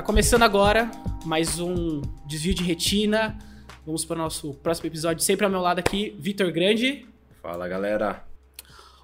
Tá 0.00 0.06
começando 0.06 0.44
agora 0.44 0.90
mais 1.26 1.60
um 1.60 2.00
desvio 2.24 2.54
de 2.54 2.62
retina. 2.64 3.36
Vamos 3.84 4.02
para 4.02 4.14
o 4.14 4.18
nosso 4.18 4.54
próximo 4.54 4.86
episódio. 4.86 5.22
Sempre 5.22 5.44
ao 5.44 5.50
meu 5.50 5.60
lado 5.60 5.78
aqui, 5.78 6.16
Vitor 6.18 6.50
Grande. 6.50 7.06
Fala, 7.42 7.68
galera. 7.68 8.24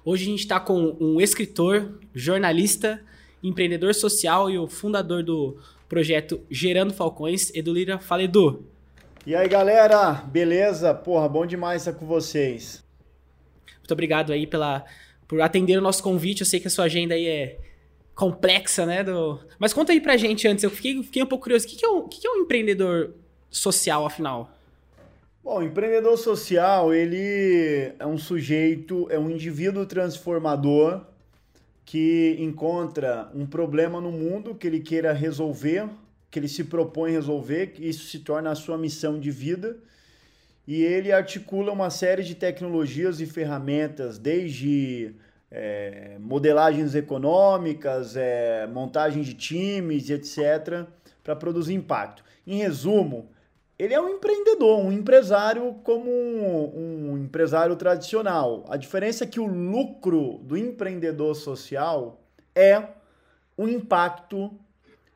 Hoje 0.03 0.23
a 0.23 0.25
gente 0.25 0.39
está 0.39 0.59
com 0.59 0.97
um 0.99 1.21
escritor, 1.21 1.99
jornalista, 2.15 2.99
empreendedor 3.43 3.93
social 3.93 4.49
e 4.49 4.57
o 4.57 4.65
fundador 4.65 5.21
do 5.21 5.59
projeto 5.87 6.41
Gerando 6.49 6.91
Falcões, 6.95 7.53
Edu 7.53 7.73
Lira. 7.73 7.99
Fala, 7.99 8.23
Edu. 8.23 8.65
E 9.23 9.35
aí, 9.35 9.47
galera? 9.47 10.13
Beleza? 10.13 10.95
Porra, 10.95 11.29
bom 11.29 11.45
demais 11.45 11.83
estar 11.83 11.93
com 11.93 12.07
vocês. 12.07 12.83
Muito 13.77 13.91
obrigado 13.91 14.33
aí 14.33 14.47
pela, 14.47 14.83
por 15.27 15.41
atender 15.41 15.77
o 15.77 15.81
nosso 15.81 16.01
convite. 16.01 16.41
Eu 16.41 16.47
sei 16.47 16.59
que 16.59 16.65
a 16.65 16.71
sua 16.71 16.85
agenda 16.85 17.13
aí 17.13 17.27
é 17.27 17.66
complexa, 18.17 18.83
né? 18.83 19.03
Do... 19.03 19.39
Mas 19.59 19.71
conta 19.71 19.93
aí 19.93 20.01
pra 20.01 20.17
gente 20.17 20.47
antes, 20.47 20.63
eu 20.63 20.71
fiquei, 20.71 21.01
fiquei 21.03 21.21
um 21.21 21.27
pouco 21.27 21.43
curioso. 21.43 21.65
O 21.65 21.69
que, 21.69 21.75
que, 21.77 21.85
é, 21.85 21.87
um, 21.87 22.09
que, 22.09 22.19
que 22.19 22.27
é 22.27 22.31
um 22.31 22.37
empreendedor 22.37 23.13
social, 23.49 24.05
afinal? 24.05 24.51
Bom, 25.43 25.61
empreendedor 25.61 26.17
social, 26.17 26.91
ele 26.91 27.93
é 27.97 28.05
um 28.05 28.17
sujeito, 28.17 29.07
é 29.11 29.19
um 29.19 29.29
indivíduo 29.29 29.85
transformador 29.85 31.05
que 31.85 32.35
encontra 32.39 33.29
um 33.33 33.45
problema 33.45 34.01
no 34.01 34.11
mundo 34.11 34.55
que 34.55 34.65
ele 34.65 34.79
queira 34.79 35.13
resolver, 35.13 35.87
que 36.31 36.39
ele 36.39 36.49
se 36.49 36.63
propõe 36.63 37.11
resolver, 37.11 37.67
que 37.67 37.87
isso 37.87 38.07
se 38.07 38.19
torna 38.19 38.51
a 38.51 38.55
sua 38.55 38.79
missão 38.79 39.19
de 39.19 39.29
vida. 39.29 39.77
E 40.67 40.83
ele 40.83 41.11
articula 41.11 41.71
uma 41.71 41.91
série 41.91 42.23
de 42.23 42.33
tecnologias 42.33 43.21
e 43.21 43.27
ferramentas, 43.27 44.17
desde 44.17 45.15
é, 45.51 46.17
modelagens 46.19 46.95
econômicas, 46.95 48.15
é, 48.15 48.67
montagem 48.67 49.21
de 49.21 49.33
times 49.33 50.09
etc., 50.09 50.85
para 51.23 51.35
produzir 51.35 51.73
impacto. 51.73 52.23
Em 52.45 52.57
resumo, 52.57 53.29
ele 53.77 53.93
é 53.93 54.01
um 54.01 54.09
empreendedor, 54.09 54.79
um 54.79 54.91
empresário 54.91 55.75
como 55.83 56.09
um, 56.09 57.11
um, 57.11 57.17
empresário 57.17 57.75
tradicional. 57.75 58.65
A 58.69 58.77
diferença 58.77 59.23
é 59.23 59.27
que 59.27 59.39
o 59.39 59.45
lucro 59.45 60.39
do 60.39 60.57
empreendedor 60.57 61.35
social 61.35 62.21
é 62.55 62.81
o 63.55 63.67
impacto 63.67 64.51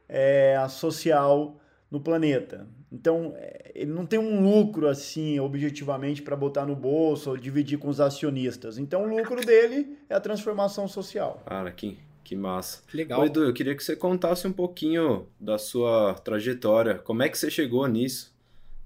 é, 0.07 0.63
social 0.69 1.59
no 1.89 1.99
planeta. 1.99 2.67
Então, 2.91 3.33
é, 3.37 3.71
ele 3.73 3.91
não 3.91 4.05
tem 4.05 4.19
um 4.19 4.43
lucro 4.43 4.87
assim, 4.87 5.39
objetivamente, 5.39 6.21
para 6.21 6.35
botar 6.35 6.65
no 6.65 6.75
bolso 6.75 7.29
ou 7.29 7.37
dividir 7.37 7.79
com 7.79 7.87
os 7.87 8.01
acionistas. 8.01 8.77
Então, 8.77 9.05
o 9.05 9.17
lucro 9.17 9.39
dele 9.45 9.97
é 10.09 10.15
a 10.15 10.19
transformação 10.19 10.87
social. 10.89 11.41
Cara, 11.45 11.71
que, 11.71 11.97
que 12.23 12.35
massa. 12.35 12.83
Que 12.87 12.97
legal. 12.97 13.21
Oi, 13.21 13.27
Edu, 13.27 13.43
eu 13.43 13.53
queria 13.53 13.75
que 13.75 13.83
você 13.83 13.95
contasse 13.95 14.45
um 14.45 14.51
pouquinho 14.51 15.25
da 15.39 15.57
sua 15.57 16.15
trajetória. 16.15 16.95
Como 16.95 17.23
é 17.23 17.29
que 17.29 17.37
você 17.37 17.49
chegou 17.49 17.87
nisso? 17.87 18.35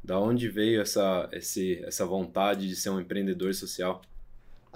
Da 0.03 0.19
onde 0.19 0.47
veio 0.49 0.81
essa, 0.81 1.27
esse, 1.31 1.83
essa 1.83 2.05
vontade 2.05 2.67
de 2.67 2.75
ser 2.75 2.91
um 2.91 2.99
empreendedor 2.99 3.55
social? 3.55 4.03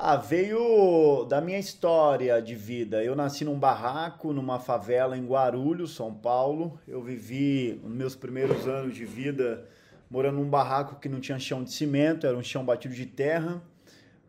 Ah, 0.02 0.16
veio 0.16 1.26
da 1.26 1.42
minha 1.42 1.60
história 1.60 2.42
de 2.42 2.56
vida. 2.56 3.04
Eu 3.04 3.18
nasci 3.18 3.44
num 3.44 3.60
barraco, 3.60 4.32
numa 4.32 4.58
favela 4.58 5.18
em 5.18 5.26
Guarulhos, 5.26 5.94
São 5.94 6.14
Paulo. 6.14 6.80
Eu 6.88 7.04
vivi 7.04 7.82
os 7.84 7.92
meus 7.92 8.16
primeiros 8.16 8.66
anos 8.66 8.96
de 8.96 9.04
vida 9.04 9.68
morando 10.10 10.38
num 10.38 10.50
barraco 10.50 11.02
que 11.02 11.10
não 11.10 11.20
tinha 11.20 11.38
chão 11.38 11.66
de 11.66 11.74
cimento, 11.74 12.26
era 12.26 12.38
um 12.38 12.42
chão 12.42 12.64
batido 12.64 12.94
de 12.96 13.06
terra. 13.06 13.62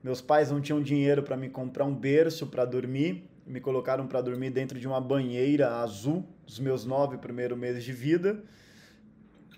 Meus 0.03 0.21
pais 0.21 0.51
não 0.51 0.61
tinham 0.61 0.83
dinheiro 0.83 1.23
para 1.23 1.37
me 1.37 1.49
comprar 1.49 1.85
um 1.85 1.95
berço 1.95 2.49
para 2.49 2.65
dormir. 2.65 3.31
Me 3.47 3.61
colocaram 3.61 4.09
para 4.09 4.21
dormir 4.21 4.51
dentro 4.51 4.77
de 4.77 4.89
uma 4.89 5.01
banheira 5.01 5.77
azul, 5.77 6.27
dos 6.45 6.59
meus 6.59 6.85
nove 6.85 7.17
primeiros 7.17 7.57
meses 7.57 7.85
de 7.85 7.93
vida. 7.93 8.43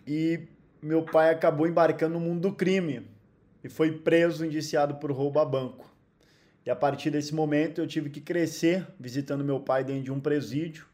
E 0.06 0.46
meu 0.82 1.04
pai 1.06 1.30
acabou 1.30 1.66
embarcando 1.66 2.18
no 2.18 2.20
mundo 2.20 2.50
do 2.50 2.54
crime 2.54 3.06
e 3.64 3.68
foi 3.70 3.92
preso, 3.92 4.44
indiciado 4.44 4.96
por 4.96 5.10
roubo 5.10 5.38
a 5.38 5.44
banco. 5.46 5.91
E 6.64 6.70
a 6.70 6.76
partir 6.76 7.10
desse 7.10 7.34
momento 7.34 7.80
eu 7.80 7.86
tive 7.86 8.08
que 8.08 8.20
crescer 8.20 8.86
visitando 8.98 9.44
meu 9.44 9.60
pai 9.60 9.82
dentro 9.82 10.04
de 10.04 10.12
um 10.12 10.20
presídio. 10.20 10.86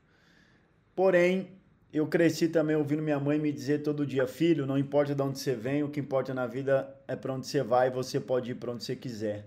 Porém, 0.96 1.48
eu 1.92 2.06
cresci 2.06 2.48
também 2.48 2.76
ouvindo 2.76 3.02
minha 3.02 3.20
mãe 3.20 3.38
me 3.38 3.52
dizer 3.52 3.82
todo 3.82 4.06
dia: 4.06 4.26
filho, 4.26 4.66
não 4.66 4.78
importa 4.78 5.14
de 5.14 5.22
onde 5.22 5.38
você 5.38 5.54
vem, 5.54 5.82
o 5.82 5.88
que 5.88 6.00
importa 6.00 6.34
na 6.34 6.46
vida 6.46 6.88
é 7.06 7.14
para 7.14 7.32
onde 7.32 7.46
você 7.46 7.62
vai 7.62 7.90
você 7.90 8.18
pode 8.18 8.50
ir 8.50 8.54
para 8.54 8.72
onde 8.72 8.84
você 8.84 8.96
quiser. 8.96 9.46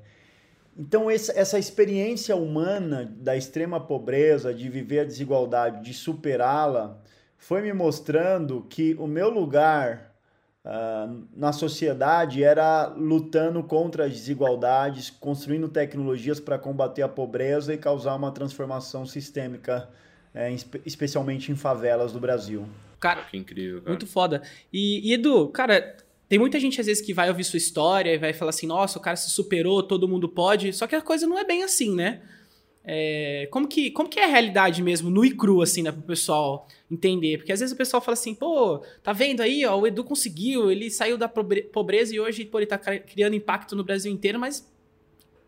Então, 0.77 1.11
essa 1.11 1.59
experiência 1.59 2.35
humana 2.35 3.05
da 3.17 3.35
extrema 3.35 3.79
pobreza, 3.79 4.53
de 4.53 4.69
viver 4.69 4.99
a 4.99 5.03
desigualdade, 5.03 5.83
de 5.83 5.93
superá-la, 5.93 6.97
foi 7.37 7.61
me 7.61 7.73
mostrando 7.73 8.65
que 8.69 8.95
o 8.97 9.05
meu 9.05 9.29
lugar 9.29 10.10
uh, 10.65 11.23
na 11.35 11.51
sociedade 11.51 12.43
era 12.43 12.87
lutando 12.87 13.63
contra 13.63 14.05
as 14.05 14.13
desigualdades, 14.13 15.09
construindo 15.09 15.67
tecnologias 15.67 16.39
para 16.39 16.57
combater 16.57 17.01
a 17.01 17.09
pobreza 17.09 17.73
e 17.73 17.77
causar 17.77 18.15
uma 18.15 18.31
transformação 18.31 19.05
sistêmica, 19.05 19.89
é, 20.33 20.53
especialmente 20.85 21.51
em 21.51 21.55
favelas 21.55 22.13
do 22.13 22.19
Brasil. 22.19 22.67
Cara, 22.99 23.23
que 23.23 23.37
incrível. 23.37 23.79
Cara. 23.79 23.89
Muito 23.89 24.07
foda. 24.07 24.43
E, 24.71 25.09
e, 25.09 25.13
Edu, 25.13 25.49
cara, 25.49 25.97
tem 26.29 26.37
muita 26.37 26.59
gente 26.59 26.79
às 26.79 26.87
vezes 26.87 27.03
que 27.03 27.13
vai 27.13 27.29
ouvir 27.29 27.43
sua 27.43 27.57
história 27.57 28.13
e 28.13 28.17
vai 28.17 28.31
falar 28.31 28.51
assim: 28.51 28.67
nossa, 28.67 28.99
o 28.99 29.01
cara 29.01 29.17
se 29.17 29.31
superou, 29.31 29.81
todo 29.83 30.07
mundo 30.07 30.29
pode. 30.29 30.71
Só 30.71 30.85
que 30.85 30.95
a 30.95 31.01
coisa 31.01 31.25
não 31.27 31.37
é 31.37 31.43
bem 31.43 31.63
assim, 31.63 31.95
né? 31.95 32.21
É, 32.83 33.47
como, 33.51 33.67
que, 33.67 33.91
como 33.91 34.09
que 34.09 34.19
é 34.19 34.25
a 34.25 34.27
realidade 34.27 34.81
mesmo, 34.81 35.09
no 35.09 35.23
e 35.23 35.31
cru, 35.31 35.61
assim, 35.61 35.83
né, 35.83 35.91
pro 35.91 36.01
pessoal 36.01 36.67
entender? 36.89 37.37
Porque 37.37 37.51
às 37.51 37.59
vezes 37.59 37.73
o 37.73 37.77
pessoal 37.77 38.01
fala 38.01 38.13
assim, 38.13 38.33
pô, 38.33 38.79
tá 39.03 39.13
vendo 39.13 39.41
aí, 39.41 39.65
ó, 39.65 39.77
o 39.77 39.85
Edu 39.85 40.03
conseguiu, 40.03 40.71
ele 40.71 40.89
saiu 40.89 41.17
da 41.17 41.29
pobreza 41.29 42.15
e 42.15 42.19
hoje, 42.19 42.45
pô, 42.45 42.59
ele 42.59 42.65
tá 42.65 42.77
criando 42.77 43.35
impacto 43.35 43.75
no 43.75 43.83
Brasil 43.83 44.11
inteiro, 44.11 44.39
mas 44.39 44.67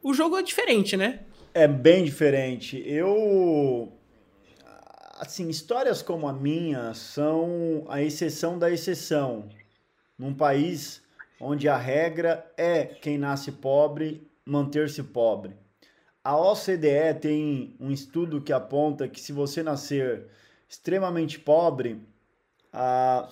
o 0.02 0.14
jogo 0.14 0.38
é 0.38 0.44
diferente, 0.44 0.96
né? 0.96 1.22
É 1.54 1.68
bem 1.68 2.04
diferente. 2.04 2.84
Eu. 2.86 3.92
Assim, 5.20 5.48
histórias 5.48 6.02
como 6.02 6.28
a 6.28 6.34
minha 6.34 6.94
são 6.94 7.86
a 7.88 8.02
exceção 8.02 8.60
da 8.60 8.70
exceção. 8.70 9.48
Num 10.18 10.34
país 10.34 11.02
onde 11.40 11.70
a 11.70 11.78
regra 11.78 12.46
é 12.58 12.84
quem 12.84 13.18
nasce 13.18 13.52
pobre 13.52 14.28
manter-se 14.46 15.02
pobre. 15.04 15.63
A 16.24 16.38
OCDE 16.38 17.20
tem 17.20 17.76
um 17.78 17.92
estudo 17.92 18.40
que 18.40 18.54
aponta 18.54 19.10
que 19.10 19.20
se 19.20 19.34
você 19.34 19.62
nascer 19.62 20.28
extremamente 20.70 21.38
pobre, 21.38 22.02
ah, 22.72 23.28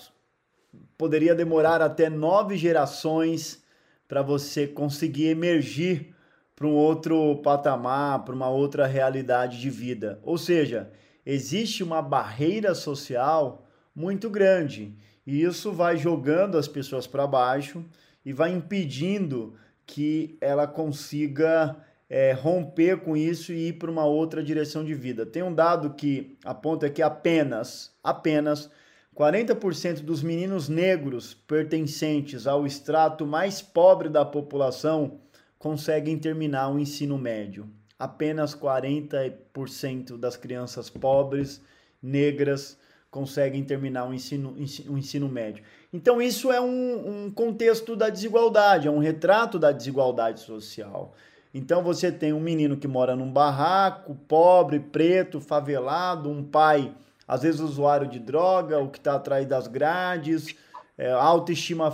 poderia 0.98 1.34
demorar 1.34 1.82
até 1.82 2.10
nove 2.10 2.58
gerações 2.58 3.64
para 4.10 4.22
você 4.22 4.68
conseguir 4.68 5.28
emergir 5.28 6.14
para 6.54 6.68
um 6.68 6.76
outro 6.76 7.38
patamar, 7.38 8.26
para 8.26 8.36
uma 8.36 8.50
outra 8.50 8.86
realidade 8.86 9.62
de 9.62 9.70
vida. 9.70 10.20
Ou 10.22 10.38
seja, 10.38 10.92
existe 11.26 11.84
uma 11.84 12.02
barreira 12.02 12.76
social 12.76 13.66
muito 13.96 14.30
grande 14.30 14.94
e 15.26 15.42
isso 15.42 15.72
vai 15.72 15.96
jogando 15.96 16.58
as 16.58 16.68
pessoas 16.68 17.08
para 17.08 17.26
baixo 17.26 17.86
e 18.26 18.34
vai 18.34 18.52
impedindo 18.52 19.56
que 19.86 20.38
ela 20.42 20.68
consiga 20.68 21.78
é, 22.14 22.34
romper 22.34 22.98
com 22.98 23.16
isso 23.16 23.54
e 23.54 23.70
ir 23.70 23.74
para 23.80 23.90
uma 23.90 24.04
outra 24.04 24.44
direção 24.44 24.84
de 24.84 24.94
vida. 24.94 25.26
Tem 25.26 25.42
um 25.42 25.56
dado 25.56 25.94
que 25.94 26.38
aponta 26.44 26.90
que 26.90 27.02
apenas, 27.02 27.96
apenas 28.04 28.70
40% 29.16 30.02
dos 30.02 30.22
meninos 30.22 30.68
negros 30.68 31.34
pertencentes 31.34 32.48
ao 32.48 32.66
extrato 32.66 33.26
mais 33.26 33.62
pobre 33.62 34.10
da 34.10 34.26
população 34.26 35.22
conseguem 35.58 36.20
terminar 36.20 36.70
o 36.70 36.78
ensino 36.78 37.18
médio. 37.18 37.70
Apenas 37.98 38.54
40% 38.54 40.18
das 40.18 40.36
crianças 40.36 40.90
pobres, 40.90 41.62
negras, 42.04 42.78
conseguem 43.10 43.64
terminar 43.64 44.10
o 44.10 44.14
ensino, 44.14 44.54
o 44.90 44.98
ensino 44.98 45.30
médio. 45.30 45.64
Então, 45.94 46.22
isso 46.22 46.52
é 46.52 46.60
um, 46.60 47.26
um 47.26 47.32
contexto 47.32 47.96
da 47.96 48.10
desigualdade, 48.10 48.90
é 48.90 48.92
um 48.92 49.00
retrato 49.00 49.58
da 49.58 49.72
desigualdade 49.72 50.42
social. 50.42 51.14
Então 51.54 51.84
você 51.84 52.12
tem 52.12 52.32
um 52.32 52.40
menino 52.40 52.78
que 52.78 52.88
mora 52.88 53.16
num 53.16 53.32
barraco, 53.32 54.16
pobre, 54.28 54.80
preto, 54.80 55.42
favelado, 55.42 56.30
um 56.30 56.44
pai, 56.44 56.94
às 57.28 57.42
vezes 57.42 57.60
usuário 57.60 58.08
de 58.08 58.20
droga, 58.20 58.80
o 58.80 58.90
que 58.90 58.98
está 58.98 59.16
atrás 59.16 59.46
das 59.46 59.68
grades, 59.68 60.56
é, 60.98 61.12
autoestima 61.12 61.92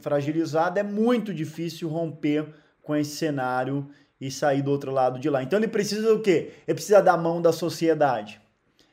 fragilizada, 0.00 0.80
é 0.80 0.82
muito 0.82 1.34
difícil 1.34 1.88
romper 1.88 2.46
com 2.82 2.94
esse 2.94 3.16
cenário 3.16 3.88
e 4.20 4.30
sair 4.30 4.62
do 4.62 4.70
outro 4.70 4.90
lado 4.90 5.18
de 5.18 5.28
lá. 5.28 5.42
Então 5.42 5.58
ele 5.58 5.68
precisa 5.68 6.14
do 6.14 6.20
quê? 6.20 6.52
Ele 6.66 6.74
precisa 6.74 7.02
da 7.02 7.16
mão 7.16 7.42
da 7.42 7.52
sociedade. 7.52 8.40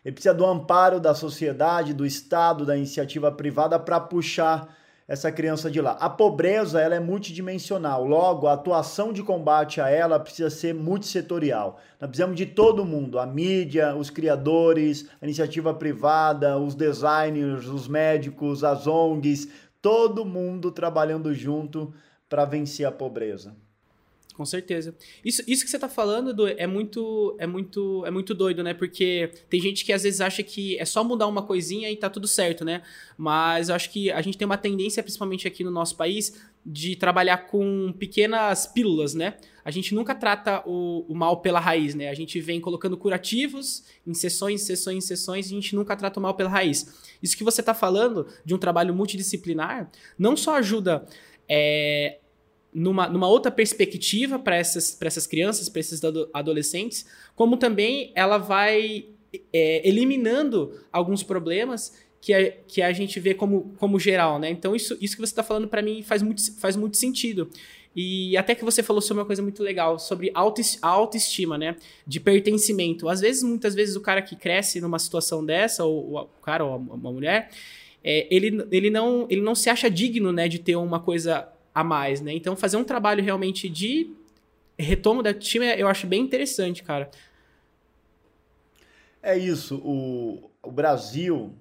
Ele 0.03 0.13
precisa 0.13 0.33
do 0.33 0.45
amparo 0.45 0.99
da 0.99 1.13
sociedade, 1.13 1.93
do 1.93 2.05
Estado, 2.05 2.65
da 2.65 2.75
iniciativa 2.75 3.31
privada 3.31 3.79
para 3.79 3.99
puxar 3.99 4.75
essa 5.07 5.31
criança 5.31 5.69
de 5.69 5.81
lá. 5.81 5.91
A 5.93 6.09
pobreza 6.09 6.79
ela 6.79 6.95
é 6.95 6.99
multidimensional, 6.99 8.05
logo 8.05 8.47
a 8.47 8.53
atuação 8.53 9.11
de 9.11 9.23
combate 9.23 9.81
a 9.81 9.89
ela 9.89 10.19
precisa 10.19 10.49
ser 10.49 10.73
multissetorial. 10.73 11.79
Nós 11.99 12.09
precisamos 12.09 12.35
de 12.35 12.45
todo 12.45 12.85
mundo, 12.85 13.19
a 13.19 13.25
mídia, 13.25 13.95
os 13.95 14.09
criadores, 14.09 15.09
a 15.21 15.25
iniciativa 15.25 15.73
privada, 15.73 16.57
os 16.57 16.75
designers, 16.75 17.67
os 17.67 17.87
médicos, 17.87 18.63
as 18.63 18.87
ONGs, 18.87 19.49
todo 19.81 20.25
mundo 20.25 20.71
trabalhando 20.71 21.33
junto 21.33 21.93
para 22.29 22.45
vencer 22.45 22.85
a 22.85 22.91
pobreza. 22.91 23.55
Com 24.35 24.45
certeza. 24.45 24.95
Isso, 25.25 25.43
isso 25.45 25.63
que 25.63 25.69
você 25.69 25.77
tá 25.77 25.89
falando, 25.89 26.29
Edu, 26.29 26.47
é 26.47 26.65
muito, 26.65 27.35
é 27.37 27.45
muito, 27.45 28.03
é 28.05 28.11
muito 28.11 28.33
doido, 28.33 28.63
né? 28.63 28.73
Porque 28.73 29.29
tem 29.49 29.59
gente 29.59 29.83
que 29.83 29.91
às 29.91 30.03
vezes 30.03 30.21
acha 30.21 30.41
que 30.41 30.77
é 30.79 30.85
só 30.85 31.03
mudar 31.03 31.27
uma 31.27 31.41
coisinha 31.41 31.91
e 31.91 31.97
tá 31.97 32.09
tudo 32.09 32.27
certo, 32.27 32.63
né? 32.63 32.81
Mas 33.17 33.69
eu 33.69 33.75
acho 33.75 33.91
que 33.91 34.09
a 34.09 34.21
gente 34.21 34.37
tem 34.37 34.45
uma 34.45 34.57
tendência, 34.57 35.03
principalmente 35.03 35.47
aqui 35.47 35.63
no 35.63 35.71
nosso 35.71 35.97
país, 35.97 36.41
de 36.65 36.95
trabalhar 36.95 37.47
com 37.47 37.93
pequenas 37.99 38.65
pílulas, 38.65 39.13
né? 39.13 39.35
A 39.65 39.69
gente 39.69 39.93
nunca 39.93 40.15
trata 40.15 40.63
o, 40.65 41.05
o 41.09 41.13
mal 41.13 41.41
pela 41.41 41.59
raiz, 41.59 41.93
né? 41.93 42.09
A 42.09 42.13
gente 42.13 42.39
vem 42.39 42.61
colocando 42.61 42.95
curativos 42.95 43.83
em 44.07 44.13
sessões, 44.13 44.61
sessões, 44.61 45.05
sessões, 45.05 45.47
e 45.47 45.53
a 45.53 45.55
gente 45.55 45.75
nunca 45.75 45.95
trata 45.95 46.19
o 46.19 46.23
mal 46.23 46.35
pela 46.35 46.49
raiz. 46.49 47.11
Isso 47.21 47.35
que 47.35 47.43
você 47.43 47.61
tá 47.61 47.73
falando 47.73 48.27
de 48.45 48.55
um 48.55 48.57
trabalho 48.57 48.93
multidisciplinar 48.93 49.91
não 50.17 50.37
só 50.37 50.55
ajuda 50.55 51.05
é, 51.49 52.19
numa, 52.73 53.07
numa 53.07 53.27
outra 53.27 53.51
perspectiva 53.51 54.39
para 54.39 54.55
essas, 54.55 54.97
essas 55.01 55.27
crianças, 55.27 55.67
para 55.67 55.79
esses 55.79 56.01
adolescentes, 56.33 57.05
como 57.35 57.57
também 57.57 58.11
ela 58.15 58.37
vai 58.37 59.05
é, 59.53 59.87
eliminando 59.87 60.79
alguns 60.91 61.23
problemas 61.23 61.93
que 62.21 62.33
a, 62.33 62.51
que 62.51 62.81
a 62.81 62.93
gente 62.93 63.19
vê 63.19 63.33
como, 63.33 63.73
como 63.77 63.99
geral, 63.99 64.37
né? 64.37 64.49
Então, 64.49 64.75
isso, 64.75 64.95
isso 65.01 65.15
que 65.15 65.21
você 65.21 65.31
está 65.31 65.43
falando 65.43 65.67
para 65.67 65.81
mim 65.81 66.03
faz 66.03 66.21
muito, 66.21 66.59
faz 66.59 66.75
muito 66.75 66.95
sentido. 66.97 67.49
E 67.93 68.37
até 68.37 68.55
que 68.55 68.63
você 68.63 68.81
falou 68.81 69.01
sobre 69.01 69.21
uma 69.21 69.25
coisa 69.25 69.41
muito 69.41 69.61
legal, 69.61 69.99
sobre 69.99 70.31
autoestima, 70.81 71.57
né? 71.57 71.75
De 72.07 72.19
pertencimento. 72.19 73.09
Às 73.09 73.19
vezes, 73.19 73.43
muitas 73.43 73.75
vezes, 73.75 73.95
o 73.95 74.01
cara 74.01 74.21
que 74.21 74.35
cresce 74.35 74.79
numa 74.79 74.99
situação 74.99 75.43
dessa, 75.43 75.83
ou, 75.83 76.11
ou 76.11 76.21
o 76.21 76.41
cara 76.41 76.63
ou 76.63 76.77
uma 76.77 77.11
mulher, 77.11 77.49
é, 78.03 78.27
ele, 78.33 78.65
ele, 78.71 78.89
não, 78.89 79.27
ele 79.29 79.41
não 79.41 79.55
se 79.55 79.69
acha 79.69 79.89
digno, 79.89 80.31
né? 80.31 80.47
De 80.47 80.59
ter 80.59 80.75
uma 80.75 80.99
coisa 80.99 81.49
a 81.73 81.83
mais, 81.83 82.21
né? 82.21 82.33
Então, 82.33 82.55
fazer 82.55 82.77
um 82.77 82.83
trabalho 82.83 83.23
realmente 83.23 83.69
de 83.69 84.13
retomo 84.77 85.21
da 85.21 85.33
time 85.33 85.65
eu 85.79 85.87
acho 85.87 86.07
bem 86.07 86.21
interessante, 86.21 86.83
cara. 86.83 87.09
É 89.21 89.37
isso. 89.37 89.77
O, 89.77 90.49
o 90.61 90.71
Brasil, 90.71 91.53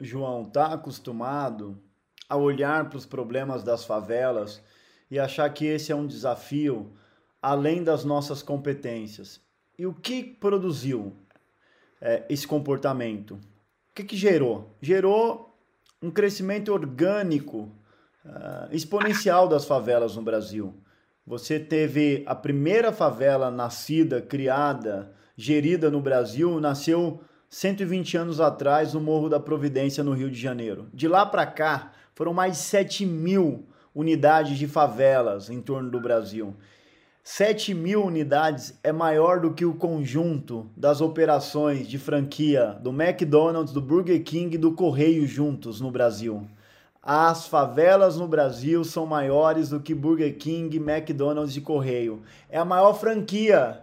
João, 0.00 0.44
tá 0.44 0.74
acostumado 0.74 1.80
a 2.28 2.36
olhar 2.36 2.88
para 2.88 2.98
os 2.98 3.06
problemas 3.06 3.62
das 3.62 3.84
favelas 3.84 4.62
e 5.10 5.18
achar 5.18 5.48
que 5.50 5.64
esse 5.64 5.92
é 5.92 5.94
um 5.94 6.06
desafio 6.06 6.92
além 7.40 7.82
das 7.82 8.04
nossas 8.04 8.42
competências. 8.42 9.40
E 9.78 9.86
o 9.86 9.94
que 9.94 10.22
produziu 10.22 11.16
é, 12.00 12.24
esse 12.28 12.46
comportamento? 12.46 13.34
O 13.90 13.94
que, 13.94 14.04
que 14.04 14.16
gerou? 14.16 14.74
Gerou 14.80 15.56
um 16.02 16.10
crescimento 16.10 16.72
orgânico 16.72 17.70
uh, 18.26 18.74
exponencial 18.74 19.48
das 19.48 19.64
favelas 19.64 20.16
no 20.16 20.22
Brasil. 20.22 20.74
Você 21.26 21.58
teve 21.58 22.22
a 22.26 22.34
primeira 22.34 22.92
favela 22.92 23.50
nascida, 23.50 24.20
criada, 24.20 25.12
gerida 25.36 25.90
no 25.90 26.00
Brasil, 26.00 26.60
nasceu 26.60 27.20
120 27.48 28.16
anos 28.16 28.40
atrás 28.40 28.94
no 28.94 29.00
Morro 29.00 29.28
da 29.28 29.40
Providência, 29.40 30.04
no 30.04 30.12
Rio 30.12 30.30
de 30.30 30.40
Janeiro. 30.40 30.88
De 30.92 31.08
lá 31.08 31.26
para 31.26 31.46
cá, 31.46 31.92
foram 32.14 32.32
mais 32.32 32.52
de 32.52 32.58
7 32.58 33.06
mil 33.06 33.66
unidades 33.94 34.58
de 34.58 34.68
favelas 34.68 35.50
em 35.50 35.60
torno 35.60 35.90
do 35.90 36.00
Brasil. 36.00 36.54
7 37.24 37.74
mil 37.74 38.04
unidades 38.04 38.78
é 38.84 38.92
maior 38.92 39.40
do 39.40 39.52
que 39.52 39.64
o 39.64 39.74
conjunto 39.74 40.70
das 40.76 41.00
operações 41.00 41.88
de 41.88 41.98
franquia 41.98 42.78
do 42.80 42.90
McDonald's, 42.90 43.72
do 43.72 43.80
Burger 43.80 44.22
King 44.22 44.54
e 44.54 44.58
do 44.58 44.72
Correio 44.72 45.26
juntos 45.26 45.80
no 45.80 45.90
Brasil. 45.90 46.46
As 47.08 47.46
favelas 47.46 48.16
no 48.16 48.26
Brasil 48.26 48.82
são 48.82 49.06
maiores 49.06 49.68
do 49.68 49.78
que 49.78 49.94
Burger 49.94 50.36
King, 50.36 50.76
McDonald's 50.78 51.56
e 51.56 51.60
Correio. 51.60 52.24
É 52.50 52.58
a 52.58 52.64
maior 52.64 52.94
franquia 52.94 53.80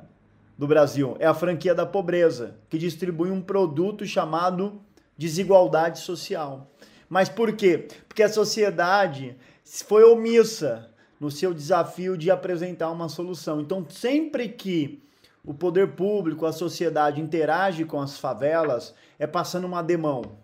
do 0.57 0.67
Brasil, 0.67 1.15
é 1.21 1.25
a 1.25 1.33
franquia 1.33 1.73
da 1.73 1.85
pobreza, 1.85 2.57
que 2.69 2.77
distribui 2.77 3.31
um 3.31 3.41
produto 3.41 4.05
chamado 4.05 4.81
desigualdade 5.17 5.99
social. 5.99 6.69
Mas 7.07 7.29
por 7.29 7.53
quê? 7.53 7.87
Porque 8.09 8.23
a 8.23 8.27
sociedade 8.27 9.37
foi 9.63 10.03
omissa 10.03 10.89
no 11.17 11.31
seu 11.31 11.53
desafio 11.53 12.17
de 12.17 12.29
apresentar 12.29 12.91
uma 12.91 13.07
solução. 13.07 13.61
Então, 13.61 13.85
sempre 13.87 14.49
que 14.49 15.01
o 15.45 15.53
poder 15.53 15.93
público, 15.95 16.45
a 16.45 16.51
sociedade 16.51 17.21
interage 17.21 17.85
com 17.85 18.01
as 18.01 18.17
favelas, 18.17 18.93
é 19.17 19.25
passando 19.25 19.63
uma 19.63 19.81
demão 19.81 20.42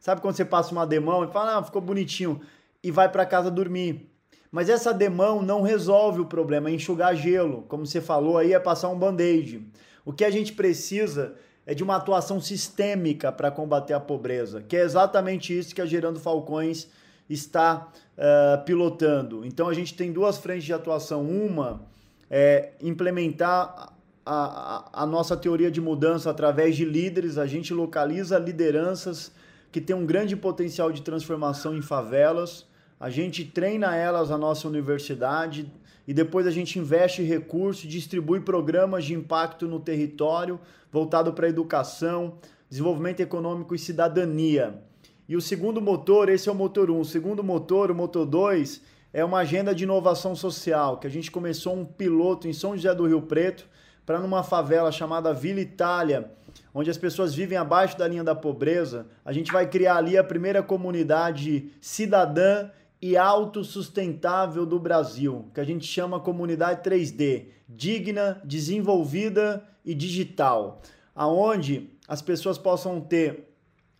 Sabe 0.00 0.22
quando 0.22 0.34
você 0.34 0.46
passa 0.46 0.72
uma 0.72 0.86
demão 0.86 1.22
e 1.22 1.28
fala, 1.28 1.58
ah, 1.58 1.62
ficou 1.62 1.82
bonitinho, 1.82 2.40
e 2.82 2.90
vai 2.90 3.08
para 3.08 3.26
casa 3.26 3.50
dormir. 3.50 4.10
Mas 4.50 4.70
essa 4.70 4.92
demão 4.92 5.42
não 5.42 5.60
resolve 5.60 6.22
o 6.22 6.26
problema, 6.26 6.70
é 6.70 6.72
enxugar 6.72 7.14
gelo. 7.14 7.62
Como 7.68 7.86
você 7.86 8.00
falou 8.00 8.38
aí, 8.38 8.54
é 8.54 8.58
passar 8.58 8.88
um 8.88 8.98
band-aid. 8.98 9.62
O 10.04 10.12
que 10.12 10.24
a 10.24 10.30
gente 10.30 10.54
precisa 10.54 11.34
é 11.66 11.74
de 11.74 11.84
uma 11.84 11.96
atuação 11.96 12.40
sistêmica 12.40 13.30
para 13.30 13.50
combater 13.50 13.92
a 13.92 14.00
pobreza, 14.00 14.62
que 14.62 14.76
é 14.76 14.80
exatamente 14.80 15.56
isso 15.56 15.74
que 15.74 15.82
a 15.82 15.86
Gerando 15.86 16.18
Falcões 16.18 16.88
está 17.28 17.88
uh, 18.16 18.64
pilotando. 18.64 19.44
Então 19.44 19.68
a 19.68 19.74
gente 19.74 19.94
tem 19.94 20.10
duas 20.10 20.38
frentes 20.38 20.64
de 20.64 20.72
atuação. 20.72 21.22
Uma 21.22 21.82
é 22.28 22.70
implementar 22.80 23.92
a, 24.24 24.34
a, 24.34 25.02
a 25.02 25.06
nossa 25.06 25.36
teoria 25.36 25.70
de 25.70 25.80
mudança 25.80 26.30
através 26.30 26.74
de 26.74 26.84
líderes, 26.84 27.38
a 27.38 27.46
gente 27.46 27.72
localiza 27.72 28.38
lideranças 28.38 29.30
que 29.72 29.80
tem 29.80 29.94
um 29.94 30.06
grande 30.06 30.36
potencial 30.36 30.90
de 30.90 31.02
transformação 31.02 31.76
em 31.76 31.82
favelas. 31.82 32.66
A 32.98 33.08
gente 33.08 33.44
treina 33.44 33.94
elas 33.94 34.30
na 34.30 34.38
nossa 34.38 34.66
universidade 34.68 35.70
e 36.06 36.12
depois 36.12 36.46
a 36.46 36.50
gente 36.50 36.78
investe 36.78 37.22
recursos, 37.22 37.88
distribui 37.88 38.40
programas 38.40 39.04
de 39.04 39.14
impacto 39.14 39.68
no 39.68 39.78
território 39.78 40.58
voltado 40.90 41.32
para 41.32 41.48
educação, 41.48 42.34
desenvolvimento 42.68 43.20
econômico 43.20 43.74
e 43.74 43.78
cidadania. 43.78 44.82
E 45.28 45.36
o 45.36 45.40
segundo 45.40 45.80
motor, 45.80 46.28
esse 46.28 46.48
é 46.48 46.52
o 46.52 46.54
motor 46.54 46.90
1. 46.90 46.94
Um. 46.94 47.00
O 47.00 47.04
segundo 47.04 47.44
motor, 47.44 47.90
o 47.90 47.94
motor 47.94 48.26
2, 48.26 48.82
é 49.12 49.24
uma 49.24 49.38
agenda 49.38 49.72
de 49.72 49.84
inovação 49.84 50.34
social, 50.34 50.98
que 50.98 51.06
a 51.06 51.10
gente 51.10 51.30
começou 51.30 51.74
um 51.74 51.84
piloto 51.84 52.48
em 52.48 52.52
São 52.52 52.76
José 52.76 52.92
do 52.94 53.06
Rio 53.06 53.22
Preto, 53.22 53.68
para 54.04 54.18
numa 54.18 54.42
favela 54.42 54.90
chamada 54.90 55.32
Vila 55.32 55.60
Itália, 55.60 56.32
onde 56.74 56.90
as 56.90 56.98
pessoas 56.98 57.34
vivem 57.34 57.58
abaixo 57.58 57.98
da 57.98 58.06
linha 58.06 58.24
da 58.24 58.34
pobreza, 58.34 59.06
a 59.24 59.32
gente 59.32 59.52
vai 59.52 59.66
criar 59.68 59.96
ali 59.96 60.16
a 60.16 60.24
primeira 60.24 60.62
comunidade 60.62 61.70
cidadã 61.80 62.70
e 63.02 63.16
autossustentável 63.16 64.66
do 64.66 64.78
Brasil, 64.78 65.50
que 65.54 65.60
a 65.60 65.64
gente 65.64 65.86
chama 65.86 66.20
comunidade 66.20 66.88
3D, 66.88 67.46
digna, 67.68 68.40
desenvolvida 68.44 69.66
e 69.84 69.94
digital, 69.94 70.82
aonde 71.14 71.90
as 72.06 72.20
pessoas 72.20 72.58
possam 72.58 73.00
ter 73.00 73.49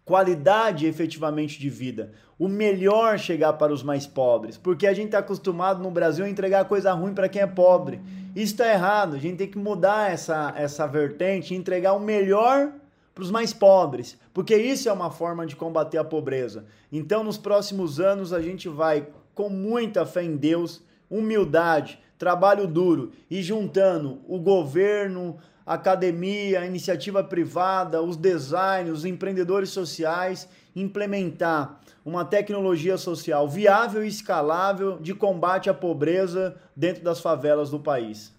qualidade 0.05 0.87
efetivamente 0.87 1.59
de 1.59 1.71
vida. 1.71 2.13
O 2.39 2.49
melhor 2.49 3.19
chegar 3.19 3.53
para 3.55 3.73
os 3.73 3.83
mais 3.83 4.07
pobres, 4.07 4.57
porque 4.57 4.87
a 4.87 4.93
gente 4.93 5.07
está 5.07 5.19
acostumado 5.19 5.83
no 5.83 5.91
Brasil 5.91 6.25
a 6.25 6.29
entregar 6.29 6.65
coisa 6.65 6.93
ruim 6.93 7.15
para 7.15 7.29
quem 7.29 7.43
é 7.43 7.47
pobre. 7.47 8.01
Isso 8.35 8.53
está 8.55 8.73
errado. 8.73 9.17
A 9.17 9.19
gente 9.19 9.37
tem 9.37 9.49
que 9.49 9.59
mudar 9.59 10.11
essa, 10.11 10.53
essa 10.57 10.87
vertente 10.87 11.53
e 11.53 11.57
entregar 11.57 11.93
o 11.93 12.01
melhor 12.01 12.73
para 13.15 13.23
os 13.23 13.31
mais 13.31 13.53
pobres, 13.53 14.19
porque 14.33 14.57
isso 14.57 14.89
é 14.89 14.93
uma 14.93 15.11
forma 15.11 15.47
de 15.47 15.57
combater 15.57 15.99
a 15.99 16.05
pobreza. 16.05 16.65
Então, 16.91 17.23
nos 17.23 17.37
próximos 17.37 18.01
anos, 18.01 18.33
a 18.33 18.41
gente 18.41 18.69
vai, 18.69 19.09
com 19.35 19.51
muita 19.51 20.07
fé 20.07 20.23
em 20.23 20.37
Deus, 20.37 20.83
humildade, 21.11 21.99
trabalho 22.17 22.67
duro 22.67 23.13
e 23.31 23.43
juntando 23.43 24.21
o 24.29 24.39
governo, 24.39 25.39
academia, 25.65 26.65
iniciativa 26.67 27.23
privada, 27.23 28.03
os 28.03 28.17
designers, 28.17 28.99
os 28.99 29.05
empreendedores 29.05 29.71
sociais, 29.71 30.49
implementar 30.75 31.81
uma 32.05 32.25
tecnologia 32.25 32.97
social 32.97 33.49
viável 33.49 34.05
e 34.05 34.09
escalável 34.09 34.99
de 34.99 35.15
combate 35.15 35.69
à 35.69 35.75
pobreza 35.75 36.57
dentro 36.75 37.05
das 37.05 37.21
favelas 37.21 37.71
do 37.71 37.79
país. 37.79 38.33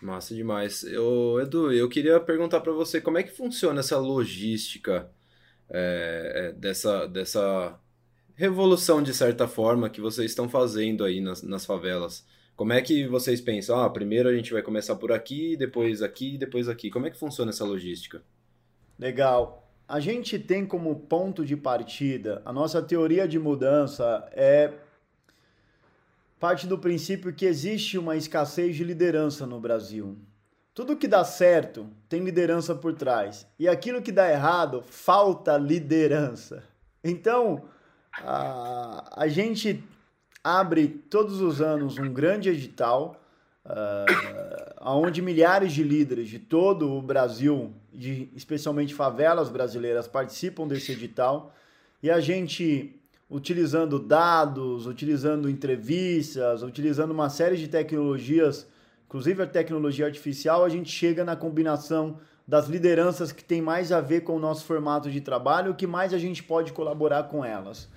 Massa 0.00 0.34
demais. 0.34 0.82
Eu, 0.84 1.38
Edu, 1.42 1.72
eu 1.72 1.88
queria 1.88 2.18
perguntar 2.18 2.60
para 2.60 2.72
você 2.72 3.00
como 3.00 3.18
é 3.18 3.22
que 3.22 3.36
funciona 3.36 3.80
essa 3.80 3.98
logística 3.98 5.10
é, 5.68 6.54
dessa, 6.56 7.06
dessa 7.06 7.78
revolução, 8.34 9.02
de 9.02 9.12
certa 9.12 9.46
forma, 9.46 9.90
que 9.90 10.00
vocês 10.00 10.30
estão 10.30 10.48
fazendo 10.48 11.04
aí 11.04 11.20
nas, 11.20 11.42
nas 11.42 11.66
favelas. 11.66 12.26
Como 12.60 12.74
é 12.74 12.82
que 12.82 13.06
vocês 13.06 13.40
pensam? 13.40 13.80
Ah, 13.80 13.88
primeiro 13.88 14.28
a 14.28 14.34
gente 14.34 14.52
vai 14.52 14.60
começar 14.60 14.94
por 14.96 15.12
aqui, 15.12 15.56
depois 15.56 16.02
aqui, 16.02 16.36
depois 16.36 16.68
aqui. 16.68 16.90
Como 16.90 17.06
é 17.06 17.10
que 17.10 17.18
funciona 17.18 17.50
essa 17.50 17.64
logística? 17.64 18.22
Legal 18.98 19.60
a 19.90 19.98
gente 19.98 20.38
tem 20.38 20.64
como 20.64 20.94
ponto 20.94 21.44
de 21.44 21.56
partida, 21.56 22.40
a 22.44 22.52
nossa 22.52 22.80
teoria 22.80 23.26
de 23.26 23.40
mudança 23.40 24.24
é 24.30 24.72
parte 26.38 26.64
do 26.68 26.78
princípio 26.78 27.34
que 27.34 27.44
existe 27.44 27.98
uma 27.98 28.14
escassez 28.14 28.76
de 28.76 28.84
liderança 28.84 29.48
no 29.48 29.58
Brasil. 29.58 30.16
Tudo 30.72 30.96
que 30.96 31.08
dá 31.08 31.24
certo 31.24 31.90
tem 32.08 32.22
liderança 32.22 32.72
por 32.72 32.94
trás. 32.94 33.48
E 33.58 33.68
aquilo 33.68 34.00
que 34.00 34.12
dá 34.12 34.30
errado, 34.30 34.80
falta 34.80 35.58
liderança. 35.58 36.62
Então, 37.02 37.64
a, 38.12 39.22
a 39.24 39.26
gente 39.26 39.82
abre 40.42 40.88
todos 40.88 41.40
os 41.40 41.60
anos 41.60 41.98
um 41.98 42.12
grande 42.12 42.48
edital, 42.48 43.22
uh, 43.64 44.80
onde 44.80 45.20
milhares 45.20 45.72
de 45.72 45.82
líderes 45.82 46.28
de 46.28 46.38
todo 46.38 46.90
o 46.90 47.02
Brasil, 47.02 47.72
de, 47.92 48.30
especialmente 48.34 48.94
favelas 48.94 49.48
brasileiras, 49.48 50.08
participam 50.08 50.66
desse 50.66 50.92
edital. 50.92 51.54
E 52.02 52.10
a 52.10 52.20
gente, 52.20 52.98
utilizando 53.28 53.98
dados, 53.98 54.86
utilizando 54.86 55.48
entrevistas, 55.48 56.62
utilizando 56.62 57.10
uma 57.10 57.28
série 57.28 57.56
de 57.56 57.68
tecnologias 57.68 58.66
inclusive 59.10 59.42
a 59.42 59.46
tecnologia 59.46 60.06
artificial, 60.06 60.64
a 60.64 60.68
gente 60.68 60.88
chega 60.88 61.24
na 61.24 61.34
combinação 61.34 62.18
das 62.46 62.68
lideranças 62.68 63.32
que 63.32 63.42
tem 63.42 63.60
mais 63.60 63.90
a 63.90 64.00
ver 64.00 64.20
com 64.20 64.36
o 64.36 64.38
nosso 64.38 64.64
formato 64.64 65.10
de 65.10 65.20
trabalho, 65.20 65.72
o 65.72 65.74
que 65.74 65.84
mais 65.84 66.14
a 66.14 66.18
gente 66.18 66.44
pode 66.44 66.72
colaborar 66.72 67.24
com 67.24 67.44
elas. 67.44 67.88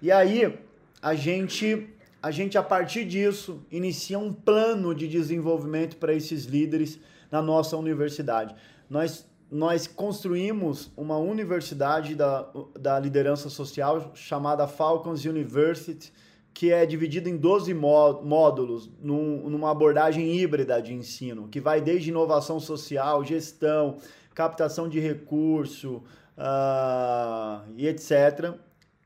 E 0.00 0.10
aí, 0.10 0.58
a 1.02 1.14
gente 1.14 1.88
a 2.22 2.30
gente 2.30 2.56
a 2.56 2.62
partir 2.62 3.04
disso 3.04 3.66
inicia 3.68 4.16
um 4.16 4.32
plano 4.32 4.94
de 4.94 5.08
desenvolvimento 5.08 5.96
para 5.96 6.14
esses 6.14 6.44
líderes 6.44 7.00
na 7.28 7.42
nossa 7.42 7.76
universidade. 7.76 8.54
Nós 8.88 9.26
nós 9.50 9.86
construímos 9.86 10.90
uma 10.96 11.18
universidade 11.18 12.14
da, 12.14 12.48
da 12.80 12.98
liderança 12.98 13.50
social 13.50 14.12
chamada 14.14 14.66
Falcons 14.66 15.26
University, 15.26 16.10
que 16.54 16.72
é 16.72 16.86
dividido 16.86 17.28
em 17.28 17.36
12 17.36 17.74
módulos, 17.74 18.90
num, 18.98 19.50
numa 19.50 19.70
abordagem 19.70 20.34
híbrida 20.34 20.80
de 20.80 20.94
ensino, 20.94 21.48
que 21.48 21.60
vai 21.60 21.82
desde 21.82 22.08
inovação 22.08 22.58
social, 22.58 23.22
gestão, 23.22 23.98
captação 24.34 24.88
de 24.88 24.98
recurso 24.98 26.02
uh, 26.38 27.62
e 27.76 27.86
etc. 27.86 28.54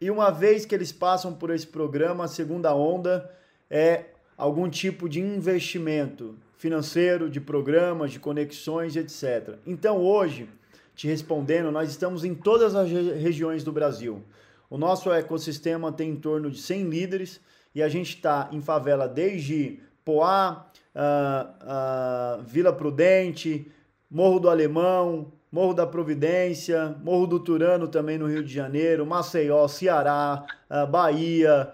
E 0.01 0.11
uma 0.11 0.31
vez 0.31 0.67
que 0.67 0.75
eles 0.75 0.93
passam 0.93 1.33
por 1.33 1.51
esse 1.51 1.67
programa, 1.67 2.25
a 2.25 2.29
segunda 2.29 2.75
onda 2.75 3.31
é 3.71 4.07
algum 4.37 4.69
tipo 4.69 5.09
de 5.09 5.21
investimento 5.21 6.37
financeiro, 6.57 7.31
de 7.31 7.41
programas, 7.41 8.13
de 8.13 8.21
conexões, 8.21 8.97
etc. 8.97 9.57
Então 9.67 9.99
hoje, 9.99 10.49
te 10.95 11.07
respondendo, 11.07 11.71
nós 11.71 11.91
estamos 11.91 12.25
em 12.25 12.35
todas 12.35 12.75
as 12.75 12.91
regiões 12.91 13.65
do 13.65 13.73
Brasil. 13.73 14.23
O 14.69 14.77
nosso 14.77 15.13
ecossistema 15.13 15.93
tem 15.93 16.11
em 16.11 16.17
torno 16.17 16.51
de 16.51 16.59
100 16.59 16.85
líderes 16.85 17.41
e 17.75 17.83
a 17.83 17.89
gente 17.89 18.17
está 18.17 18.49
em 18.53 18.61
favela 18.61 19.09
desde 19.09 19.81
Poá, 20.05 20.67
uh, 20.95 22.41
uh, 22.41 22.43
Vila 22.45 22.73
Prudente, 22.73 23.71
Morro 24.11 24.39
do 24.39 24.49
Alemão, 24.49 25.33
Morro 25.51 25.75
da 25.75 25.87
Providência, 25.87 26.97
Morro 27.03 27.27
do 27.27 27.41
Turano 27.41 27.89
também 27.89 28.19
no 28.19 28.27
Rio 28.27 28.45
de 28.45 28.53
Janeiro, 28.53 29.07
Maceió, 29.07 29.67
Ceará, 29.69 30.45
uh, 30.71 30.87
Bahia, 30.87 31.73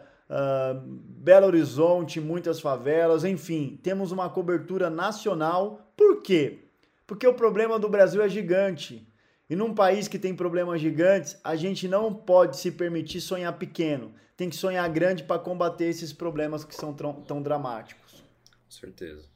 Belo 0.86 1.46
Horizonte, 1.46 2.20
muitas 2.20 2.60
favelas, 2.60 3.24
enfim, 3.24 3.78
temos 3.82 4.12
uma 4.12 4.30
cobertura 4.30 4.88
nacional. 4.88 5.92
Por 5.96 6.22
quê? 6.22 6.60
Porque 7.06 7.26
o 7.26 7.34
problema 7.34 7.78
do 7.78 7.88
Brasil 7.88 8.22
é 8.22 8.28
gigante. 8.28 9.06
E 9.50 9.54
num 9.54 9.74
país 9.74 10.08
que 10.08 10.18
tem 10.18 10.34
problemas 10.34 10.80
gigantes, 10.80 11.38
a 11.44 11.54
gente 11.54 11.86
não 11.86 12.14
pode 12.14 12.56
se 12.56 12.70
permitir 12.70 13.20
sonhar 13.20 13.52
pequeno. 13.58 14.14
Tem 14.34 14.48
que 14.48 14.56
sonhar 14.56 14.88
grande 14.88 15.22
para 15.22 15.38
combater 15.38 15.84
esses 15.84 16.12
problemas 16.12 16.64
que 16.64 16.74
são 16.74 16.94
tão, 16.94 17.12
tão 17.20 17.42
dramáticos. 17.42 18.24
Com 18.64 18.70
certeza. 18.70 19.28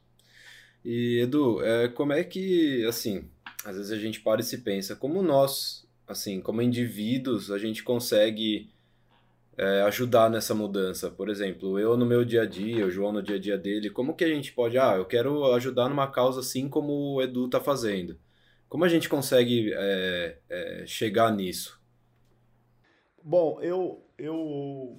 E 0.83 1.21
Edu, 1.21 1.63
é, 1.63 1.89
como 1.89 2.15
é 2.15 2.25
que, 2.25 2.87
assim, 2.87 3.29
às 3.67 3.77
vezes 3.77 3.91
a 3.91 3.99
gente 3.99 4.21
para 4.21 4.41
e 4.41 4.45
se 4.45 4.59
pensa, 4.59 4.95
como 4.95 5.21
nós, 5.23 5.85
assim, 6.07 6.41
como 6.41 6.63
indivíduos, 6.63 7.51
a 7.51 7.59
gente 7.59 7.83
consegue 7.83 8.71
é, 9.59 9.83
ajudar 9.83 10.31
nessa 10.31 10.55
mudança? 10.55 11.11
Por 11.11 11.29
exemplo, 11.29 11.77
eu 11.77 11.97
no 11.97 12.07
meu 12.07 12.25
dia 12.25 12.43
a 12.43 12.47
dia, 12.47 12.87
o 12.87 12.91
João 12.91 13.13
no 13.13 13.23
dia 13.23 13.35
a 13.35 13.41
dia 13.41 13.59
dele, 13.59 13.91
como 13.91 14.15
que 14.15 14.25
a 14.25 14.29
gente 14.29 14.53
pode, 14.53 14.79
ah, 14.79 14.95
eu 14.97 15.05
quero 15.05 15.53
ajudar 15.55 15.89
numa 15.89 16.07
causa 16.07 16.41
assim 16.41 16.69
como 16.69 16.93
o 16.93 17.23
Edu 17.23 17.47
está 17.47 17.61
fazendo. 17.61 18.17
Como 18.69 18.85
a 18.85 18.89
gente 18.89 19.09
consegue 19.09 19.73
é, 19.75 20.39
é, 20.49 20.85
chegar 20.87 21.33
nisso? 21.33 21.81
Bom, 23.21 23.61
eu, 23.61 24.01
eu, 24.17 24.97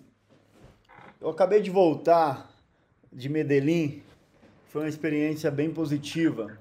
eu 1.22 1.30
acabei 1.30 1.62
de 1.62 1.70
voltar 1.70 2.54
de 3.14 3.30
Medellín, 3.30 4.04
foi 4.68 4.82
uma 4.82 4.90
experiência 4.90 5.50
bem 5.50 5.72
positiva, 5.72 6.58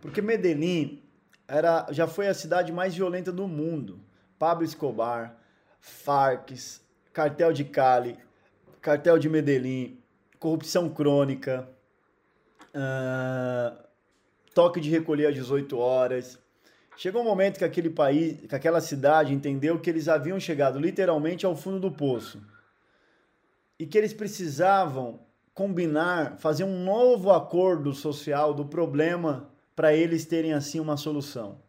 porque 0.00 0.20
Medellín 0.20 1.05
era, 1.48 1.86
já 1.90 2.06
foi 2.06 2.28
a 2.28 2.34
cidade 2.34 2.72
mais 2.72 2.94
violenta 2.94 3.32
do 3.32 3.46
mundo. 3.46 4.00
Pablo 4.38 4.64
Escobar, 4.64 5.36
Farc, 5.80 6.50
Cartel 7.12 7.52
de 7.52 7.64
Cali, 7.64 8.18
Cartel 8.80 9.18
de 9.18 9.28
Medellín, 9.28 9.98
corrupção 10.38 10.88
crônica, 10.88 11.68
uh, 12.74 13.76
toque 14.54 14.80
de 14.80 14.90
recolher 14.90 15.26
às 15.26 15.34
18 15.34 15.78
horas. 15.78 16.38
Chegou 16.96 17.22
um 17.22 17.24
momento 17.24 17.58
que 17.58 17.64
aquele 17.64 17.90
país, 17.90 18.40
que 18.46 18.54
aquela 18.54 18.80
cidade 18.80 19.32
entendeu 19.32 19.78
que 19.78 19.90
eles 19.90 20.08
haviam 20.08 20.40
chegado 20.40 20.78
literalmente 20.78 21.44
ao 21.44 21.54
fundo 21.54 21.78
do 21.78 21.90
poço 21.90 22.42
e 23.78 23.86
que 23.86 23.96
eles 23.98 24.12
precisavam 24.12 25.20
combinar, 25.54 26.36
fazer 26.38 26.64
um 26.64 26.84
novo 26.84 27.30
acordo 27.30 27.92
social 27.92 28.52
do 28.52 28.64
problema 28.64 29.50
para 29.76 29.94
eles 29.94 30.24
terem 30.24 30.54
assim 30.54 30.80
uma 30.80 30.96
solução. 30.96 31.60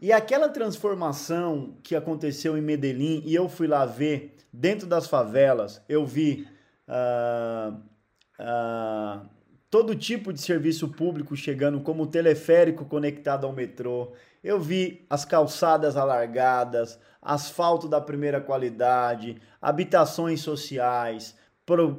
E 0.00 0.12
aquela 0.12 0.48
transformação 0.48 1.76
que 1.80 1.94
aconteceu 1.94 2.58
em 2.58 2.60
Medellín, 2.60 3.22
e 3.24 3.32
eu 3.32 3.48
fui 3.48 3.68
lá 3.68 3.86
ver, 3.86 4.34
dentro 4.52 4.84
das 4.84 5.06
favelas, 5.06 5.80
eu 5.88 6.04
vi 6.04 6.44
uh, 6.88 7.72
uh, 8.40 9.28
todo 9.70 9.94
tipo 9.94 10.32
de 10.32 10.40
serviço 10.40 10.88
público 10.88 11.36
chegando, 11.36 11.80
como 11.80 12.02
o 12.02 12.08
teleférico 12.08 12.84
conectado 12.84 13.46
ao 13.46 13.52
metrô. 13.52 14.12
Eu 14.42 14.60
vi 14.60 15.06
as 15.08 15.24
calçadas 15.24 15.96
alargadas, 15.96 16.98
asfalto 17.22 17.88
da 17.88 18.00
primeira 18.00 18.40
qualidade, 18.40 19.40
habitações 19.60 20.40
sociais, 20.40 21.36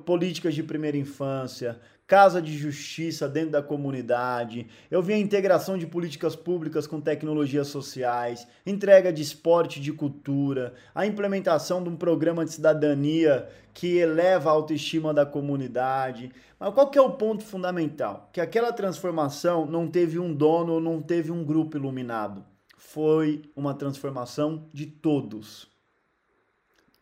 políticas 0.06 0.54
de 0.54 0.62
primeira 0.62 0.98
infância, 0.98 1.80
casa 2.06 2.42
de 2.42 2.56
justiça 2.58 3.30
dentro 3.30 3.52
da 3.52 3.64
comunidade. 3.64 4.68
Eu 4.92 5.02
vi 5.02 5.14
a 5.14 5.18
integração 5.18 5.78
de 5.78 5.88
políticas 5.88 6.36
públicas 6.36 6.86
com 6.86 7.00
tecnologias 7.00 7.68
sociais, 7.68 8.48
entrega 8.66 9.12
de 9.12 9.22
esporte 9.22 9.80
de 9.80 9.92
cultura, 9.94 10.74
a 10.94 11.06
implementação 11.06 11.82
de 11.82 11.90
um 11.90 11.96
programa 11.96 12.44
de 12.44 12.52
cidadania 12.52 13.48
que 13.74 13.98
eleva 13.98 14.50
a 14.50 14.54
autoestima 14.54 15.14
da 15.14 15.26
comunidade. 15.26 16.32
Mas 16.60 16.74
qual 16.74 16.90
que 16.90 16.98
é 16.98 17.02
o 17.02 17.14
ponto 17.14 17.44
fundamental? 17.44 18.30
Que 18.32 18.42
aquela 18.42 18.72
transformação 18.72 19.66
não 19.66 19.88
teve 19.88 20.20
um 20.20 20.34
dono, 20.34 20.80
não 20.80 21.02
teve 21.02 21.32
um 21.32 21.44
grupo 21.44 21.78
iluminado. 21.78 22.46
Foi 22.78 23.42
uma 23.56 23.74
transformação 23.74 24.70
de 24.74 24.86
todos. 24.86 25.72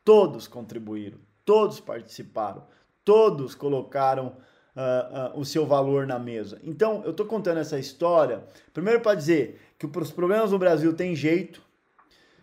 Todos 0.05 0.48
contribuíram, 0.48 1.20
todos 1.43 1.79
participaram, 1.79 2.65
todos 3.03 3.53
colocaram 3.53 4.38
uh, 4.75 5.35
uh, 5.35 5.39
o 5.39 5.45
seu 5.45 5.65
valor 5.65 6.05
na 6.07 6.19
mesa. 6.19 6.59
Então, 6.63 7.01
eu 7.03 7.11
estou 7.11 7.25
contando 7.25 7.59
essa 7.59 7.77
história, 7.79 8.43
primeiro 8.73 9.01
para 9.01 9.15
dizer 9.15 9.59
que 9.77 9.85
os 9.85 10.11
problemas 10.11 10.51
no 10.51 10.59
Brasil 10.59 10.93
têm 10.93 11.15
jeito, 11.15 11.61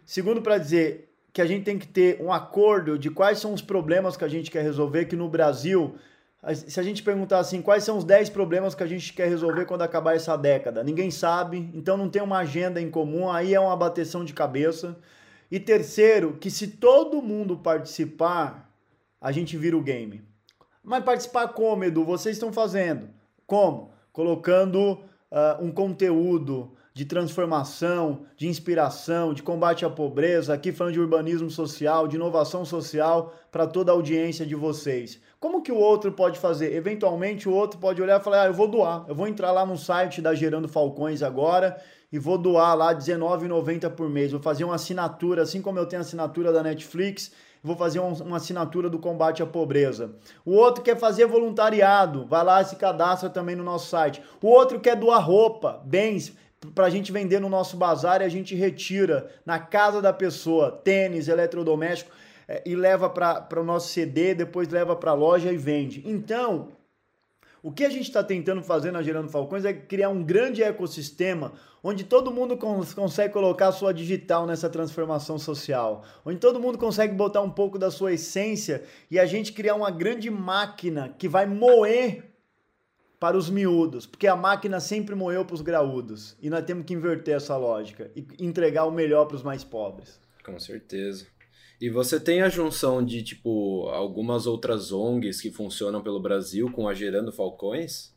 segundo 0.05 0.43
para 0.43 0.59
dizer 0.59 1.09
que 1.33 1.43
a 1.43 1.47
gente 1.47 1.65
tem 1.65 1.79
que 1.79 1.87
ter 1.87 2.21
um 2.21 2.33
acordo 2.33 2.99
de 2.99 3.11
quais 3.11 3.39
são 3.39 3.53
os 3.53 3.63
problemas 3.63 4.17
que 4.17 4.25
a 4.25 4.29
gente 4.29 4.51
quer 4.51 4.63
resolver, 4.63 5.05
que 5.05 5.15
no 5.15 5.29
Brasil, 5.29 5.95
se 6.55 6.81
a 6.81 6.83
gente 6.83 7.03
perguntar 7.03 7.39
assim, 7.39 7.63
quais 7.63 7.85
são 7.85 7.99
os 7.99 8.05
10 8.05 8.31
problemas 8.31 8.75
que 8.75 8.83
a 8.83 8.87
gente 8.87 9.13
quer 9.13 9.29
resolver 9.29 9.65
quando 9.67 9.83
acabar 9.83 10.17
essa 10.17 10.37
década? 10.37 10.83
Ninguém 10.83 11.11
sabe, 11.11 11.71
então 11.75 11.97
não 11.97 12.09
tem 12.09 12.23
uma 12.23 12.39
agenda 12.39 12.81
em 12.81 12.91
comum, 12.91 13.31
aí 13.31 13.55
é 13.55 13.61
uma 13.61 13.77
bateção 13.77 14.25
de 14.25 14.33
cabeça. 14.33 14.97
E 15.51 15.61
terceiro, 15.61 16.37
que 16.41 16.51
se 16.51 16.67
todo 16.69 17.23
mundo 17.23 17.57
participar, 17.57 18.69
a 19.21 19.31
gente 19.31 19.57
vira 19.57 19.77
o 19.77 19.83
game. 19.83 20.23
Mas 20.83 21.05
participar 21.05 21.49
como, 21.49 21.85
Edu? 21.85 22.05
Vocês 22.05 22.37
estão 22.37 22.53
fazendo. 22.53 23.09
Como? 23.47 23.91
Colocando 24.13 24.93
uh, 24.93 25.63
um 25.63 25.71
conteúdo 25.71 26.73
de 26.99 27.05
transformação, 27.05 28.23
de 28.37 28.49
inspiração, 28.49 29.33
de 29.33 29.41
combate 29.41 29.85
à 29.85 29.91
pobreza, 29.91 30.53
aqui 30.53 30.73
falando 30.73 30.95
de 30.95 31.01
urbanismo 31.01 31.49
social, 31.49 32.09
de 32.09 32.17
inovação 32.17 32.65
social 32.65 33.33
para 33.53 33.69
toda 33.69 33.93
a 33.93 33.95
audiência 33.95 34.45
de 34.45 34.57
vocês. 34.57 35.21
Como 35.39 35.63
que 35.63 35.71
o 35.71 35.77
outro 35.77 36.11
pode 36.11 36.41
fazer? 36.41 36.75
Eventualmente 36.75 37.49
o 37.49 37.53
outro 37.53 37.79
pode 37.79 38.03
olhar 38.03 38.21
e 38.21 38.25
falar: 38.25 38.43
ah, 38.43 38.47
eu 38.47 38.53
vou 38.53 38.67
doar, 38.67 39.05
eu 39.07 39.15
vou 39.15 39.29
entrar 39.29 39.53
lá 39.53 39.65
no 39.65 39.79
site 39.79 40.21
da 40.21 40.35
Gerando 40.35 40.67
Falcões 40.67 41.23
agora 41.23 41.81
e 42.11 42.19
vou 42.19 42.37
doar 42.37 42.75
lá 42.75 42.89
R$19,90 42.89 43.91
por 43.91 44.09
mês. 44.11 44.33
Vou 44.33 44.41
fazer 44.41 44.65
uma 44.65 44.75
assinatura, 44.75 45.43
assim 45.43 45.63
como 45.63 45.79
eu 45.79 45.87
tenho 45.87 46.01
a 46.01 46.05
assinatura 46.05 46.53
da 46.53 46.65
Netflix, 46.65 47.31
vou 47.63 47.77
fazer 47.77 47.99
uma 47.99 48.37
assinatura 48.37 48.89
do 48.89 48.99
combate 48.99 49.43
à 49.43 49.47
pobreza. 49.47 50.13
O 50.45 50.53
outro 50.53 50.83
quer 50.83 50.97
fazer 50.97 51.27
voluntariado, 51.27 52.27
vai 52.27 52.45
lá 52.45 52.63
e 52.63 52.65
se 52.65 52.77
cadastra 52.77 53.29
também 53.29 53.57
no 53.57 53.65
nosso 53.65 53.89
site. 53.89 54.23
O 54.43 54.49
outro 54.49 54.81
quer 54.81 54.97
doar 54.97 55.25
roupa, 55.25 55.83
bens, 55.85 56.33
para 56.75 56.87
a 56.87 56.91
gente 56.91 57.13
vender 57.13 57.41
no 57.41 57.49
nosso 57.49 57.77
bazar 57.77 58.21
e 58.21 58.25
a 58.25 58.29
gente 58.29 58.55
retira 58.55 59.31
na 59.45 59.59
casa 59.59 60.03
da 60.03 60.13
pessoa 60.13 60.73
tênis, 60.73 61.29
eletrodoméstico 61.29 62.11
é, 62.49 62.63
e 62.65 62.75
leva 62.75 63.09
para 63.09 63.61
o 63.61 63.65
nosso 63.65 63.89
CD, 63.89 64.35
depois 64.35 64.69
leva 64.69 64.97
para 64.97 65.13
a 65.13 65.15
loja 65.15 65.53
e 65.53 65.57
vende. 65.57 66.03
Então, 66.05 66.69
o 67.63 67.73
que 67.73 67.85
a 67.85 67.91
gente 67.91 68.09
está 68.09 68.23
tentando 68.23 68.63
fazer 68.63 68.91
na 68.91 69.03
Gerando 69.03 69.29
Falcões 69.29 69.65
é 69.65 69.73
criar 69.73 70.09
um 70.09 70.23
grande 70.23 70.63
ecossistema 70.63 71.53
onde 71.83 72.05
todo 72.05 72.31
mundo 72.31 72.57
cons 72.57 72.95
consegue 72.95 73.33
colocar 73.33 73.69
a 73.69 73.73
sua 73.73 73.93
digital 73.93 74.47
nessa 74.47 74.69
transformação 74.69 75.39
social, 75.39 76.05
onde 76.25 76.39
todo 76.39 76.61
mundo 76.61 76.79
consegue 76.79 77.15
botar 77.15 77.41
um 77.41 77.51
pouco 77.51 77.79
da 77.79 77.91
sua 77.91 78.13
essência 78.13 78.83
e 79.11 79.19
a 79.19 79.27
gente 79.27 79.53
criar 79.53 79.75
uma 79.75 79.91
grande 79.91 80.31
máquina 80.31 81.15
que 81.19 81.29
vai 81.29 81.47
moer 81.47 82.25
para 83.19 83.37
os 83.37 83.51
miúdos, 83.51 84.07
porque 84.07 84.29
a 84.29 84.37
máquina 84.37 84.79
sempre 84.79 85.15
moeu 85.15 85.45
para 85.45 85.55
os 85.55 85.61
graúdos 85.61 86.37
e 86.41 86.49
nós 86.49 86.65
temos 86.65 86.85
que 86.85 86.95
inverter 86.95 87.35
essa 87.35 87.57
lógica 87.57 88.11
e 88.15 88.25
entregar 88.39 88.85
o 88.85 88.93
melhor 88.93 89.27
para 89.27 89.37
os 89.37 89.43
mais 89.43 89.65
pobres. 89.65 90.21
Com 90.45 90.59
certeza. 90.59 91.27
E 91.81 91.89
você 91.89 92.19
tem 92.19 92.43
a 92.43 92.49
junção 92.49 93.05
de, 93.05 93.23
tipo, 93.23 93.89
algumas 93.89 94.47
outras 94.47 94.91
ONGs 94.91 95.41
que 95.41 95.51
funcionam 95.51 96.03
pelo 96.03 96.21
Brasil 96.21 96.71
com 96.73 96.89
a 96.89 96.95
Gerando 96.95 97.33
Falcões? 97.33 98.13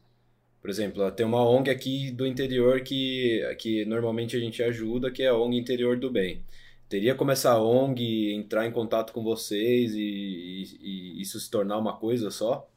Por 0.60 0.70
exemplo, 0.70 1.12
tem 1.12 1.26
uma 1.26 1.48
ONG 1.48 1.70
aqui 1.70 2.12
do 2.12 2.26
interior 2.26 2.82
que, 2.82 3.42
que 3.60 3.86
normalmente 3.86 4.36
a 4.36 4.40
gente 4.40 4.62
ajuda, 4.64 5.12
que 5.12 5.24
é 5.24 5.28
a 5.28 5.36
ONG 5.36 5.58
Interior 5.58 5.98
do 5.98 6.10
Bem. 6.10 6.44
Teria 6.90 7.16
como 7.16 7.32
essa 7.32 7.58
ONG 7.60 8.34
entrar 8.34 8.68
em 8.68 8.72
contato 8.72 9.14
com 9.14 9.24
vocês 9.24 9.94
e, 9.94 10.00
e, 10.00 11.20
e 11.20 11.22
isso 11.22 11.40
se 11.40 11.50
tornar 11.50 11.78
uma 11.78 11.98
coisa 11.98 12.30
só? 12.30 12.68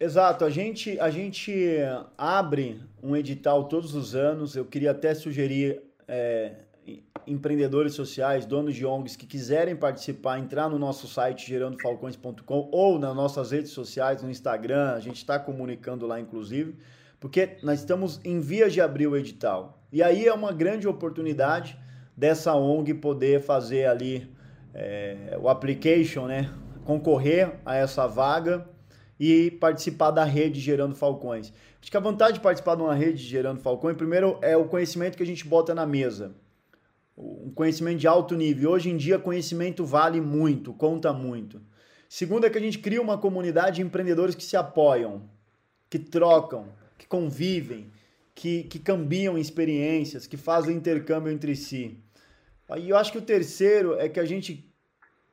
Exato, 0.00 0.46
a 0.46 0.50
gente, 0.50 0.98
a 0.98 1.10
gente 1.10 1.54
abre 2.16 2.80
um 3.02 3.14
edital 3.14 3.68
todos 3.68 3.94
os 3.94 4.14
anos. 4.14 4.56
Eu 4.56 4.64
queria 4.64 4.92
até 4.92 5.14
sugerir 5.14 5.82
é, 6.08 6.54
empreendedores 7.26 7.94
sociais, 7.94 8.46
donos 8.46 8.74
de 8.74 8.84
ONGs 8.84 9.16
que 9.16 9.26
quiserem 9.26 9.76
participar, 9.76 10.38
entrar 10.38 10.68
no 10.68 10.78
nosso 10.78 11.06
site 11.06 11.48
gerandofalcões.com 11.48 12.68
ou 12.72 12.98
nas 12.98 13.14
nossas 13.14 13.50
redes 13.50 13.70
sociais, 13.70 14.22
no 14.22 14.30
Instagram, 14.30 14.92
a 14.92 15.00
gente 15.00 15.16
está 15.16 15.38
comunicando 15.38 16.06
lá 16.06 16.18
inclusive, 16.18 16.76
porque 17.18 17.58
nós 17.62 17.80
estamos 17.80 18.20
em 18.24 18.40
vias 18.40 18.72
de 18.72 18.80
abrir 18.80 19.06
o 19.06 19.16
edital. 19.16 19.78
E 19.92 20.02
aí 20.02 20.26
é 20.26 20.32
uma 20.32 20.52
grande 20.52 20.88
oportunidade 20.88 21.78
dessa 22.16 22.54
ONG 22.54 22.94
poder 22.94 23.40
fazer 23.40 23.86
ali 23.86 24.30
é, 24.74 25.38
o 25.40 25.48
application, 25.48 26.26
né? 26.26 26.50
Concorrer 26.84 27.60
a 27.64 27.76
essa 27.76 28.06
vaga 28.06 28.66
e 29.18 29.50
participar 29.50 30.10
da 30.10 30.24
rede 30.24 30.58
Gerando 30.58 30.94
Falcões. 30.94 31.52
Acho 31.80 31.90
que 31.90 31.96
a 31.96 32.00
vantagem 32.00 32.34
de 32.34 32.40
participar 32.40 32.74
de 32.74 32.82
uma 32.82 32.94
rede 32.94 33.22
Gerando 33.22 33.60
Falcões, 33.60 33.96
primeiro, 33.96 34.38
é 34.40 34.56
o 34.56 34.64
conhecimento 34.64 35.16
que 35.16 35.22
a 35.22 35.26
gente 35.26 35.46
bota 35.46 35.74
na 35.74 35.84
mesa 35.84 36.34
um 37.20 37.52
conhecimento 37.54 37.98
de 37.98 38.06
alto 38.08 38.34
nível. 38.34 38.70
Hoje 38.70 38.90
em 38.90 38.96
dia, 38.96 39.18
conhecimento 39.18 39.84
vale 39.84 40.20
muito, 40.20 40.72
conta 40.72 41.12
muito. 41.12 41.60
Segundo 42.08 42.46
é 42.46 42.50
que 42.50 42.58
a 42.58 42.60
gente 42.60 42.78
cria 42.78 43.00
uma 43.00 43.18
comunidade 43.18 43.76
de 43.76 43.82
empreendedores 43.82 44.34
que 44.34 44.42
se 44.42 44.56
apoiam, 44.56 45.28
que 45.88 45.98
trocam, 45.98 46.66
que 46.98 47.06
convivem, 47.06 47.90
que, 48.34 48.64
que 48.64 48.78
cambiam 48.78 49.38
experiências, 49.38 50.26
que 50.26 50.36
fazem 50.36 50.76
intercâmbio 50.76 51.30
entre 51.32 51.54
si. 51.54 52.02
E 52.78 52.90
eu 52.90 52.96
acho 52.96 53.12
que 53.12 53.18
o 53.18 53.22
terceiro 53.22 53.98
é 53.98 54.08
que 54.08 54.18
a 54.18 54.24
gente 54.24 54.72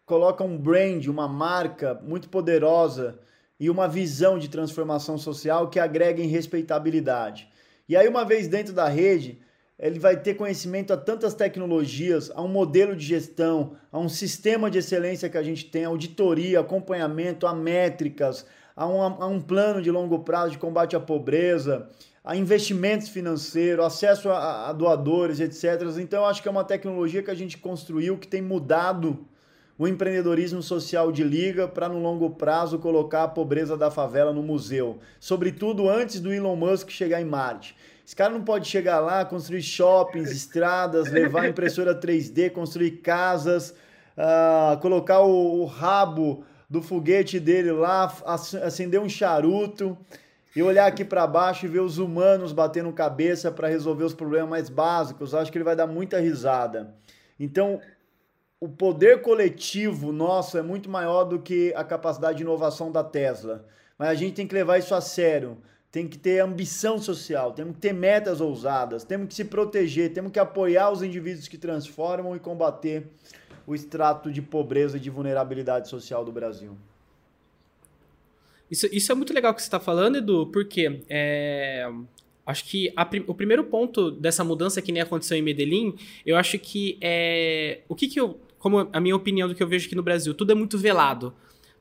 coloca 0.05 0.43
um 0.43 0.57
brand, 0.57 1.05
uma 1.07 1.27
marca 1.27 1.95
muito 2.03 2.29
poderosa 2.29 3.19
e 3.59 3.69
uma 3.69 3.87
visão 3.87 4.37
de 4.37 4.49
transformação 4.49 5.17
social 5.17 5.69
que 5.69 5.79
agrega 5.79 6.21
em 6.21 6.27
respeitabilidade. 6.27 7.49
E 7.89 7.95
aí, 7.95 8.07
uma 8.07 8.25
vez 8.25 8.47
dentro 8.47 8.73
da 8.73 8.87
rede, 8.87 9.39
ele 9.79 9.99
vai 9.99 10.17
ter 10.17 10.33
conhecimento 10.33 10.91
a 10.91 10.97
tantas 10.97 11.35
tecnologias, 11.35 12.31
a 12.33 12.41
um 12.41 12.47
modelo 12.47 12.95
de 12.95 13.05
gestão, 13.05 13.73
a 13.91 13.99
um 13.99 14.09
sistema 14.09 14.71
de 14.71 14.79
excelência 14.79 15.29
que 15.29 15.37
a 15.37 15.43
gente 15.43 15.65
tem, 15.65 15.85
auditoria, 15.85 16.59
acompanhamento, 16.59 17.45
a 17.45 17.53
métricas, 17.53 18.45
a 18.75 18.87
um, 18.87 19.01
a 19.01 19.27
um 19.27 19.39
plano 19.39 19.81
de 19.81 19.91
longo 19.91 20.19
prazo 20.19 20.51
de 20.51 20.57
combate 20.57 20.95
à 20.95 20.99
pobreza, 20.99 21.87
a 22.23 22.35
investimentos 22.35 23.07
financeiros, 23.09 23.85
acesso 23.85 24.29
a, 24.29 24.69
a 24.69 24.73
doadores, 24.73 25.39
etc. 25.39 25.81
Então, 25.99 26.25
acho 26.25 26.41
que 26.41 26.47
é 26.47 26.51
uma 26.51 26.63
tecnologia 26.63 27.21
que 27.21 27.31
a 27.31 27.35
gente 27.35 27.57
construiu 27.57 28.17
que 28.17 28.27
tem 28.27 28.41
mudado 28.41 29.25
o 29.77 29.87
empreendedorismo 29.87 30.61
social 30.63 31.11
de 31.11 31.23
liga 31.23 31.67
para 31.67 31.87
no 31.87 31.99
longo 31.99 32.31
prazo 32.31 32.79
colocar 32.79 33.23
a 33.23 33.27
pobreza 33.27 33.77
da 33.77 33.91
favela 33.91 34.33
no 34.33 34.41
museu, 34.41 34.97
sobretudo 35.19 35.87
antes 35.87 36.19
do 36.19 36.33
Elon 36.33 36.55
Musk 36.55 36.89
chegar 36.89 37.21
em 37.21 37.25
Marte. 37.25 37.75
Esse 38.07 38.15
cara 38.15 38.31
não 38.31 38.41
pode 38.41 38.69
chegar 38.69 39.01
lá, 39.01 39.25
construir 39.25 39.61
shoppings, 39.61 40.31
estradas, 40.31 41.11
levar 41.11 41.45
impressora 41.49 41.93
3D, 41.93 42.49
construir 42.49 43.01
casas, 43.01 43.71
uh, 44.17 44.79
colocar 44.79 45.19
o, 45.19 45.59
o, 45.59 45.65
rabo 45.65 46.45
do 46.69 46.81
foguete 46.81 47.37
dele 47.37 47.69
lá, 47.73 48.09
acender 48.63 49.01
um 49.01 49.09
charuto 49.09 49.97
e 50.55 50.63
olhar 50.63 50.85
aqui 50.85 51.03
para 51.03 51.27
baixo 51.27 51.65
e 51.65 51.67
ver 51.67 51.81
os 51.81 51.97
humanos 51.97 52.53
batendo 52.53 52.93
cabeça 52.93 53.51
para 53.51 53.67
resolver 53.67 54.05
os 54.05 54.13
problemas 54.13 54.49
mais 54.49 54.69
básicos. 54.69 55.35
Acho 55.35 55.51
que 55.51 55.57
ele 55.57 55.65
vai 55.65 55.75
dar 55.75 55.85
muita 55.85 56.17
risada. 56.17 56.95
Então, 57.37 57.81
o 58.57 58.69
poder 58.69 59.21
coletivo 59.21 60.13
nosso 60.13 60.57
é 60.57 60.61
muito 60.61 60.89
maior 60.89 61.25
do 61.25 61.39
que 61.39 61.73
a 61.75 61.83
capacidade 61.83 62.37
de 62.37 62.43
inovação 62.43 62.89
da 62.89 63.03
Tesla. 63.03 63.65
Mas 63.99 64.07
a 64.07 64.15
gente 64.15 64.35
tem 64.35 64.47
que 64.47 64.55
levar 64.55 64.77
isso 64.77 64.95
a 64.95 65.01
sério 65.01 65.57
tem 65.91 66.07
que 66.07 66.17
ter 66.17 66.39
ambição 66.39 66.99
social, 66.99 67.53
temos 67.53 67.75
que 67.75 67.81
ter 67.81 67.93
metas 67.93 68.41
ousadas, 68.41 69.03
temos 69.03 69.27
que 69.29 69.33
se 69.33 69.45
proteger, 69.45 70.13
temos 70.13 70.31
que 70.31 70.39
apoiar 70.39 70.91
os 70.91 71.01
indivíduos 71.01 71.47
que 71.47 71.57
transformam 71.57 72.35
e 72.35 72.39
combater 72.39 73.07
o 73.65 73.73
extrato 73.73 74.31
de 74.31 74.41
pobreza 74.41 74.97
e 74.97 74.99
de 74.99 75.09
vulnerabilidade 75.09 75.89
social 75.89 76.23
do 76.23 76.31
Brasil. 76.31 76.77
Isso, 78.69 78.87
isso 78.91 79.11
é 79.11 79.15
muito 79.15 79.33
legal 79.33 79.53
que 79.53 79.61
você 79.61 79.67
está 79.67 79.79
falando, 79.79 80.17
Edu, 80.17 80.47
porque 80.47 81.01
é, 81.09 81.89
acho 82.45 82.65
que 82.65 82.91
a, 82.95 83.07
o 83.27 83.33
primeiro 83.33 83.63
ponto 83.63 84.11
dessa 84.11 84.43
mudança 84.43 84.81
que 84.81 84.91
nem 84.91 85.01
aconteceu 85.01 85.37
em 85.37 85.41
Medellín, 85.41 85.95
eu 86.25 86.35
acho 86.35 86.59
que 86.59 86.97
é. 87.01 87.81
O 87.87 87.95
que, 87.95 88.07
que 88.07 88.19
eu. 88.19 88.39
Como 88.59 88.89
a 88.91 88.99
minha 88.99 89.15
opinião 89.15 89.47
do 89.47 89.55
que 89.55 89.63
eu 89.63 89.67
vejo 89.67 89.85
aqui 89.85 89.95
no 89.95 90.03
Brasil, 90.03 90.33
tudo 90.33 90.51
é 90.51 90.55
muito 90.55 90.77
velado, 90.77 91.33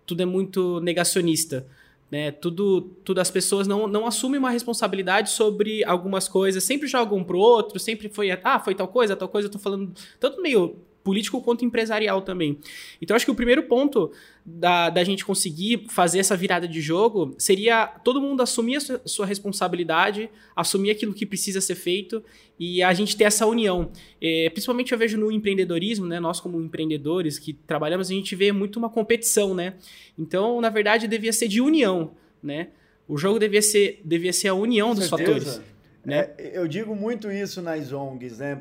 tudo 0.04 0.22
é 0.22 0.26
muito 0.26 0.78
negacionista. 0.80 1.66
Né? 2.10 2.30
Tudo, 2.30 2.82
tudo 3.04 3.20
as 3.20 3.30
pessoas 3.30 3.66
não, 3.66 3.88
não 3.88 4.06
assumem 4.06 4.38
uma 4.38 4.50
responsabilidade 4.50 5.30
sobre 5.30 5.84
algumas 5.84 6.28
coisas, 6.28 6.62
sempre 6.62 6.86
jogam 6.86 7.24
pro 7.24 7.38
outro, 7.38 7.80
sempre 7.80 8.08
foi, 8.08 8.30
ah, 8.30 8.60
foi 8.60 8.74
tal 8.74 8.86
coisa, 8.86 9.16
tal 9.16 9.28
coisa, 9.28 9.48
eu 9.48 9.52
tô 9.52 9.58
falando 9.58 9.92
tanto 10.20 10.40
meio 10.40 10.76
político 11.06 11.40
quanto 11.40 11.64
empresarial 11.64 12.20
também. 12.20 12.58
Então, 13.00 13.14
acho 13.14 13.24
que 13.24 13.30
o 13.30 13.34
primeiro 13.34 13.62
ponto 13.62 14.10
da, 14.44 14.90
da 14.90 15.04
gente 15.04 15.24
conseguir 15.24 15.86
fazer 15.88 16.18
essa 16.18 16.36
virada 16.36 16.66
de 16.66 16.80
jogo 16.80 17.32
seria 17.38 17.86
todo 17.86 18.20
mundo 18.20 18.42
assumir 18.42 18.74
a 18.74 18.80
sua, 18.80 19.02
sua 19.04 19.24
responsabilidade, 19.24 20.28
assumir 20.56 20.90
aquilo 20.90 21.14
que 21.14 21.24
precisa 21.24 21.60
ser 21.60 21.76
feito 21.76 22.24
e 22.58 22.82
a 22.82 22.92
gente 22.92 23.16
ter 23.16 23.22
essa 23.22 23.46
união. 23.46 23.92
É, 24.20 24.50
principalmente 24.50 24.90
eu 24.90 24.98
vejo 24.98 25.16
no 25.16 25.30
empreendedorismo, 25.30 26.06
né? 26.06 26.18
Nós, 26.18 26.40
como 26.40 26.60
empreendedores 26.60 27.38
que 27.38 27.52
trabalhamos, 27.52 28.10
a 28.10 28.12
gente 28.12 28.34
vê 28.34 28.50
muito 28.50 28.76
uma 28.76 28.90
competição, 28.90 29.54
né? 29.54 29.74
Então, 30.18 30.60
na 30.60 30.70
verdade, 30.70 31.06
devia 31.06 31.32
ser 31.32 31.46
de 31.46 31.60
união, 31.60 32.10
né? 32.42 32.70
O 33.06 33.16
jogo 33.16 33.38
devia 33.38 33.62
ser, 33.62 34.00
devia 34.04 34.32
ser 34.32 34.48
a 34.48 34.54
união 34.54 34.92
dos 34.92 35.08
fatores. 35.08 35.60
Né? 36.04 36.30
É, 36.36 36.58
eu 36.58 36.66
digo 36.66 36.96
muito 36.96 37.30
isso 37.30 37.62
nas 37.62 37.92
ONGs, 37.92 38.38
né? 38.38 38.60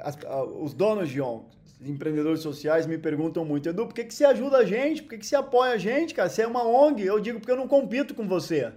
As, 0.00 0.18
os 0.60 0.74
donos 0.74 1.08
de 1.08 1.20
ONGs, 1.20 1.46
empreendedores 1.82 2.40
sociais, 2.40 2.86
me 2.86 2.98
perguntam 2.98 3.44
muito, 3.44 3.68
Edu, 3.68 3.86
por 3.86 3.94
que, 3.94 4.04
que 4.04 4.14
você 4.14 4.24
ajuda 4.24 4.58
a 4.58 4.64
gente? 4.64 5.02
Por 5.02 5.10
que, 5.10 5.18
que 5.18 5.26
você 5.26 5.36
apoia 5.36 5.72
a 5.72 5.78
gente, 5.78 6.14
cara? 6.14 6.28
Você 6.28 6.42
é 6.42 6.46
uma 6.46 6.64
ONG? 6.64 7.04
Eu 7.04 7.20
digo, 7.20 7.38
porque 7.38 7.52
eu 7.52 7.56
não 7.56 7.68
compito 7.68 8.14
com 8.14 8.26
você. 8.26 8.72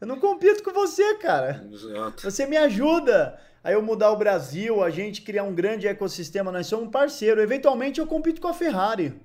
Eu 0.00 0.06
não 0.06 0.20
compito 0.20 0.62
com 0.62 0.72
você, 0.72 1.16
cara. 1.16 1.66
Exato. 1.72 2.22
Você 2.22 2.46
me 2.46 2.56
ajuda 2.56 3.38
a 3.64 3.72
eu 3.72 3.82
mudar 3.82 4.12
o 4.12 4.16
Brasil, 4.16 4.82
a 4.82 4.90
gente 4.90 5.22
criar 5.22 5.42
um 5.42 5.54
grande 5.54 5.88
ecossistema, 5.88 6.52
nós 6.52 6.66
somos 6.66 6.86
um 6.86 6.90
parceiro. 6.90 7.40
Eventualmente 7.40 7.98
eu 7.98 8.06
compito 8.06 8.40
com 8.40 8.48
a 8.48 8.54
Ferrari. 8.54 9.20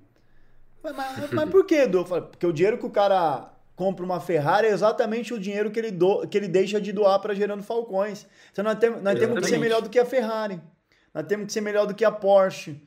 Mas, 0.81 0.95
mas, 0.95 1.31
mas 1.31 1.49
por 1.49 1.65
quê, 1.65 1.81
Edu? 1.83 2.03
Porque 2.03 2.47
o 2.47 2.53
dinheiro 2.53 2.77
que 2.77 2.85
o 2.85 2.89
cara 2.89 3.51
compra 3.75 4.05
uma 4.05 4.19
Ferrari 4.19 4.67
é 4.67 4.71
exatamente 4.71 5.33
o 5.33 5.39
dinheiro 5.39 5.71
que 5.71 5.79
ele, 5.79 5.91
do, 5.91 6.27
que 6.27 6.37
ele 6.37 6.47
deixa 6.47 6.79
de 6.79 6.91
doar 6.91 7.19
para 7.19 7.33
Gerando 7.33 7.63
Falcões. 7.63 8.27
Então 8.51 8.63
nós, 8.63 8.77
tem, 8.77 8.89
nós 8.89 9.19
temos 9.19 9.39
que 9.39 9.47
ser 9.47 9.57
melhor 9.57 9.81
do 9.81 9.89
que 9.89 9.99
a 9.99 10.05
Ferrari. 10.05 10.61
Nós 11.13 11.25
temos 11.25 11.47
que 11.47 11.53
ser 11.53 11.61
melhor 11.61 11.85
do 11.85 11.93
que 11.93 12.05
a 12.05 12.11
Porsche. 12.11 12.81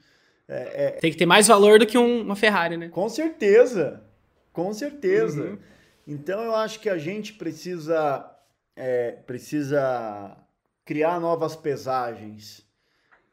É, 0.49 0.87
é... 0.87 0.91
Tem 0.93 1.11
que 1.11 1.17
ter 1.17 1.27
mais 1.27 1.49
valor 1.49 1.79
do 1.79 1.87
que 1.87 1.99
um, 1.99 2.23
uma 2.23 2.37
Ferrari, 2.37 2.77
né? 2.77 2.89
Com 2.89 3.09
certeza. 3.09 4.03
Com 4.53 4.73
certeza. 4.73 5.43
Uhum. 5.43 5.59
Então 6.07 6.43
eu 6.43 6.55
acho 6.55 6.81
que 6.81 6.89
a 6.89 6.99
gente 6.99 7.33
precisa, 7.33 8.31
é, 8.77 9.13
precisa 9.27 10.37
criar 10.85 11.19
novas 11.19 11.57
pesagens 11.57 12.65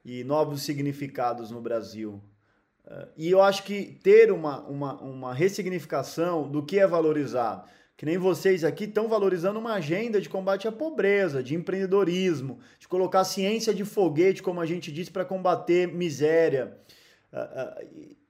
e 0.04 0.24
novos 0.24 0.64
significados 0.64 1.52
no 1.52 1.62
Brasil. 1.62 2.22
Uh, 2.92 3.08
e 3.16 3.32
eu 3.32 3.42
acho 3.42 3.64
que 3.64 4.00
ter 4.04 4.32
uma, 4.32 4.62
uma, 4.62 5.02
uma 5.02 5.34
ressignificação 5.34 6.50
do 6.50 6.62
que 6.66 6.78
é 6.78 6.86
valorizado 6.86 7.64
que 8.02 8.06
nem 8.08 8.18
vocês 8.18 8.64
aqui 8.64 8.86
estão 8.86 9.08
valorizando 9.08 9.60
uma 9.60 9.74
agenda 9.76 10.20
de 10.20 10.28
combate 10.28 10.68
à 10.68 10.72
pobreza, 10.72 11.44
de 11.44 11.54
empreendedorismo, 11.54 12.58
de 12.80 12.88
colocar 12.88 13.24
ciência 13.24 13.72
de 13.76 13.86
foguete, 13.86 14.42
como 14.42 14.60
a 14.60 14.66
gente 14.66 14.92
disse, 14.92 15.12
para 15.12 15.24
combater 15.24 15.88
miséria. 15.88 16.76
Ah, 17.32 17.50
ah, 17.56 17.82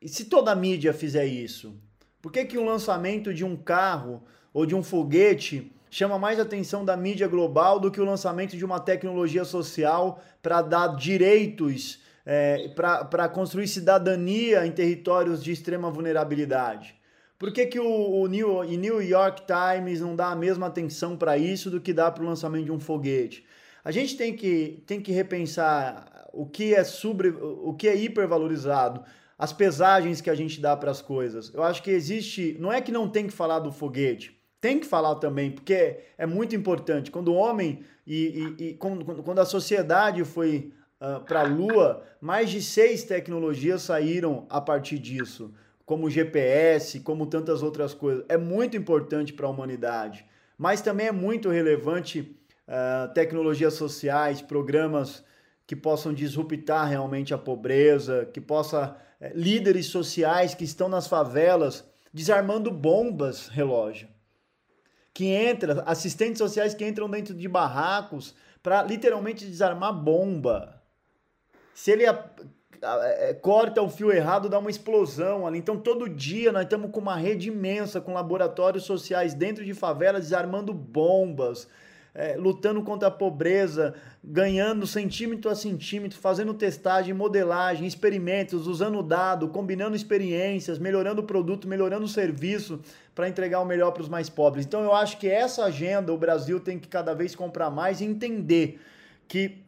e 0.02 0.10
se 0.10 0.26
toda 0.26 0.52
a 0.52 0.56
mídia 0.58 0.93
fizer 0.93 1.26
isso? 1.26 1.74
Por 2.21 2.34
que, 2.34 2.43
que 2.43 2.58
um 2.58 2.65
lançamento 2.65 3.34
de 3.34 3.45
um 3.45 3.56
carro 3.56 4.21
ou 4.54 4.65
de 4.65 4.76
um 4.76 4.84
foguete 4.84 5.71
chama 5.89 6.19
mais 6.19 6.38
atenção 6.38 6.84
da 6.84 6.97
mídia 6.97 7.30
global 7.30 7.80
do 7.80 7.89
que 7.89 8.02
o 8.02 8.06
lançamento 8.06 8.58
de 8.58 8.65
uma 8.65 8.82
tecnologia 8.82 9.45
social 9.45 10.21
para 10.41 10.62
dar 10.62 10.97
direitos, 10.97 12.02
é, 12.26 12.70
para 12.70 13.30
construir 13.30 13.68
cidadania 13.68 14.66
em 14.66 14.72
territórios 14.72 15.44
de 15.44 15.52
extrema 15.52 15.90
vulnerabilidade? 15.90 16.96
Por 17.38 17.52
que, 17.52 17.66
que 17.66 17.80
o, 17.80 18.22
o 18.22 18.28
New, 18.28 18.64
New 18.64 19.02
York 19.02 19.44
Times 19.48 20.00
não 20.00 20.16
dá 20.16 20.28
a 20.28 20.36
mesma 20.36 20.68
atenção 20.68 21.18
para 21.18 21.38
isso 21.38 21.72
do 21.72 21.82
que 21.82 21.92
dá 21.92 22.12
para 22.12 22.24
o 22.24 22.28
lançamento 22.28 22.66
de 22.66 22.72
um 22.72 22.80
foguete? 22.80 23.44
A 23.84 23.92
gente 23.92 24.16
tem 24.16 24.36
que, 24.36 24.84
tem 24.86 25.02
que 25.02 25.12
repensar 25.12 26.30
o 26.32 26.46
que 26.46 26.74
é 26.76 26.84
sobre, 26.84 27.30
o 27.30 27.74
que 27.74 27.88
é 27.88 27.96
hipervalorizado, 27.96 29.04
as 29.38 29.52
pesagens 29.52 30.22
que 30.22 30.30
a 30.30 30.36
gente 30.36 30.62
dá 30.62 30.78
para 30.78 30.92
as 30.92 31.02
coisas. 31.02 31.52
Eu 31.52 31.64
acho 31.64 31.82
que 31.82 31.90
existe, 31.90 32.56
não 32.60 32.72
é 32.72 32.80
que 32.80 32.92
não 32.92 33.10
tem 33.10 33.26
que 33.26 33.34
falar 33.34 33.58
do 33.58 33.72
foguete, 33.72 34.40
tem 34.62 34.80
que 34.80 34.86
falar 34.86 35.16
também, 35.16 35.50
porque 35.50 35.98
é 36.18 36.28
muito 36.28 36.56
importante. 36.56 37.10
Quando 37.10 37.30
o 37.30 37.36
homem 37.36 37.84
e, 38.06 38.56
e, 38.60 38.66
e 38.68 38.74
quando, 38.76 39.24
quando 39.24 39.40
a 39.40 39.46
sociedade 39.46 40.24
foi 40.24 40.72
uh, 41.02 41.20
para 41.26 41.42
a 41.42 41.44
Lua, 41.44 42.04
mais 42.22 42.50
de 42.50 42.62
seis 42.62 43.04
tecnologias 43.04 43.82
saíram 43.82 44.46
a 44.50 44.62
partir 44.62 45.00
disso 45.00 45.54
como 45.86 46.10
GPS, 46.10 47.02
como 47.02 47.26
tantas 47.26 47.62
outras 47.62 47.94
coisas. 47.94 48.24
É 48.30 48.38
muito 48.38 48.78
importante 48.78 49.34
para 49.34 49.48
a 49.48 49.50
humanidade, 49.50 50.26
mas 50.58 50.82
também 50.82 51.08
é 51.08 51.12
muito 51.12 51.50
relevante 51.50 52.38
uh, 52.68 53.14
tecnologias 53.14 53.74
sociais, 53.74 54.42
programas 54.42 55.24
que 55.68 55.76
possam 55.76 56.14
disruptar 56.14 56.88
realmente 56.88 57.34
a 57.34 57.38
pobreza, 57.38 58.26
que 58.32 58.40
possa 58.40 58.96
uh, 59.20 59.26
líderes 59.34 59.88
sociais 59.88 60.56
que 60.56 60.64
estão 60.64 60.88
nas 60.88 61.08
favelas 61.08 61.84
desarmando 62.14 62.72
bombas 62.72 63.48
relógio, 63.48 64.08
que 65.14 65.26
entra 65.26 65.82
assistentes 65.86 66.38
sociais 66.38 66.74
que 66.74 66.88
entram 66.88 67.10
dentro 67.10 67.34
de 67.34 67.48
barracos 67.48 68.36
para 68.62 68.84
literalmente 68.84 69.46
desarmar 69.46 69.94
bomba. 69.94 70.81
Se 71.74 71.92
ele 71.92 72.06
é, 72.06 72.24
é, 73.30 73.34
corta 73.34 73.82
o 73.82 73.90
fio 73.90 74.12
errado, 74.12 74.50
dá 74.50 74.58
uma 74.58 74.70
explosão 74.70 75.46
ali. 75.46 75.60
Então, 75.60 75.78
todo 75.78 76.10
dia 76.10 76.52
nós 76.52 76.64
estamos 76.64 76.90
com 76.92 77.00
uma 77.00 77.16
rede 77.16 77.50
imensa, 77.50 78.02
com 78.02 78.14
laboratórios 78.14 78.84
sociais 78.84 79.34
dentro 79.34 79.64
de 79.64 79.74
favelas, 79.74 80.24
desarmando 80.24 80.74
bombas, 80.74 81.68
é, 82.14 82.36
lutando 82.36 82.82
contra 82.82 83.08
a 83.08 83.12
pobreza, 83.12 83.94
ganhando 84.24 84.88
centímetro 84.88 85.50
a 85.50 85.56
centímetro, 85.56 86.18
fazendo 86.18 86.54
testagem, 86.54 87.14
modelagem, 87.14 87.88
experimentos, 87.88 88.66
usando 88.66 89.02
dado, 89.04 89.48
combinando 89.48 89.96
experiências, 89.96 90.80
melhorando 90.80 91.22
o 91.22 91.26
produto, 91.26 91.68
melhorando 91.68 92.06
o 92.06 92.10
serviço 92.10 92.82
para 93.14 93.30
entregar 93.30 93.62
o 93.62 93.66
melhor 93.66 93.92
para 93.92 94.02
os 94.02 94.10
mais 94.10 94.30
pobres. 94.30 94.66
Então, 94.66 94.84
eu 94.84 94.94
acho 94.94 95.20
que 95.20 95.28
essa 95.28 95.66
agenda 95.66 96.12
o 96.12 96.18
Brasil 96.18 96.60
tem 96.60 96.80
que 96.80 96.88
cada 96.88 97.14
vez 97.14 97.36
comprar 97.36 97.70
mais 97.70 98.02
e 98.02 98.06
entender 98.06 98.82
que 99.28 99.62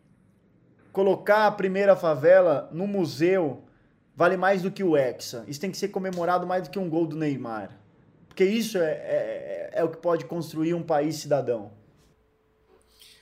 colocar 0.94 1.48
a 1.48 1.52
primeira 1.52 1.96
favela 1.96 2.70
no 2.72 2.88
museu 2.88 3.64
vale 4.16 4.38
mais 4.38 4.62
do 4.62 4.72
que 4.72 4.84
o 4.84 4.96
Hexa. 4.96 5.44
Isso 5.48 5.60
tem 5.60 5.72
que 5.72 5.78
ser 5.78 5.90
comemorado 5.90 6.46
mais 6.46 6.64
do 6.64 6.70
que 6.70 6.78
um 6.80 6.88
gol 6.88 7.08
do 7.08 7.18
Neymar. 7.18 7.78
Porque 8.28 8.46
isso 8.46 8.78
é, 8.78 8.92
é, 8.92 9.70
é 9.74 9.84
o 9.84 9.90
que 9.90 9.98
pode 9.98 10.26
construir 10.26 10.76
um 10.76 10.84
país 10.84 11.16
cidadão. 11.16 11.72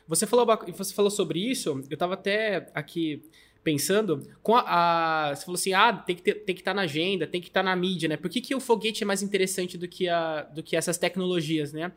Você 0.07 0.27
falou, 0.27 0.45
você 0.75 0.93
falou 0.93 1.09
sobre 1.09 1.39
isso, 1.39 1.69
eu 1.69 1.93
estava 1.93 2.15
até 2.15 2.69
aqui 2.73 3.23
pensando, 3.63 4.27
com 4.41 4.55
a, 4.55 4.63
a, 5.29 5.35
você 5.35 5.45
falou 5.45 5.55
assim, 5.55 5.73
ah, 5.73 5.93
tem 5.93 6.15
que, 6.15 6.33
tem 6.33 6.55
que 6.55 6.61
estar 6.61 6.71
tá 6.71 6.75
na 6.75 6.81
agenda, 6.81 7.27
tem 7.27 7.39
que 7.39 7.47
estar 7.47 7.61
tá 7.61 7.69
na 7.69 7.75
mídia, 7.75 8.09
né? 8.09 8.17
Por 8.17 8.29
que, 8.29 8.41
que 8.41 8.55
o 8.55 8.59
foguete 8.59 9.03
é 9.03 9.05
mais 9.05 9.21
interessante 9.21 9.77
do 9.77 9.87
que, 9.87 10.09
a, 10.09 10.41
do 10.43 10.61
que 10.61 10.75
essas 10.75 10.97
tecnologias, 10.97 11.71
né? 11.71 11.91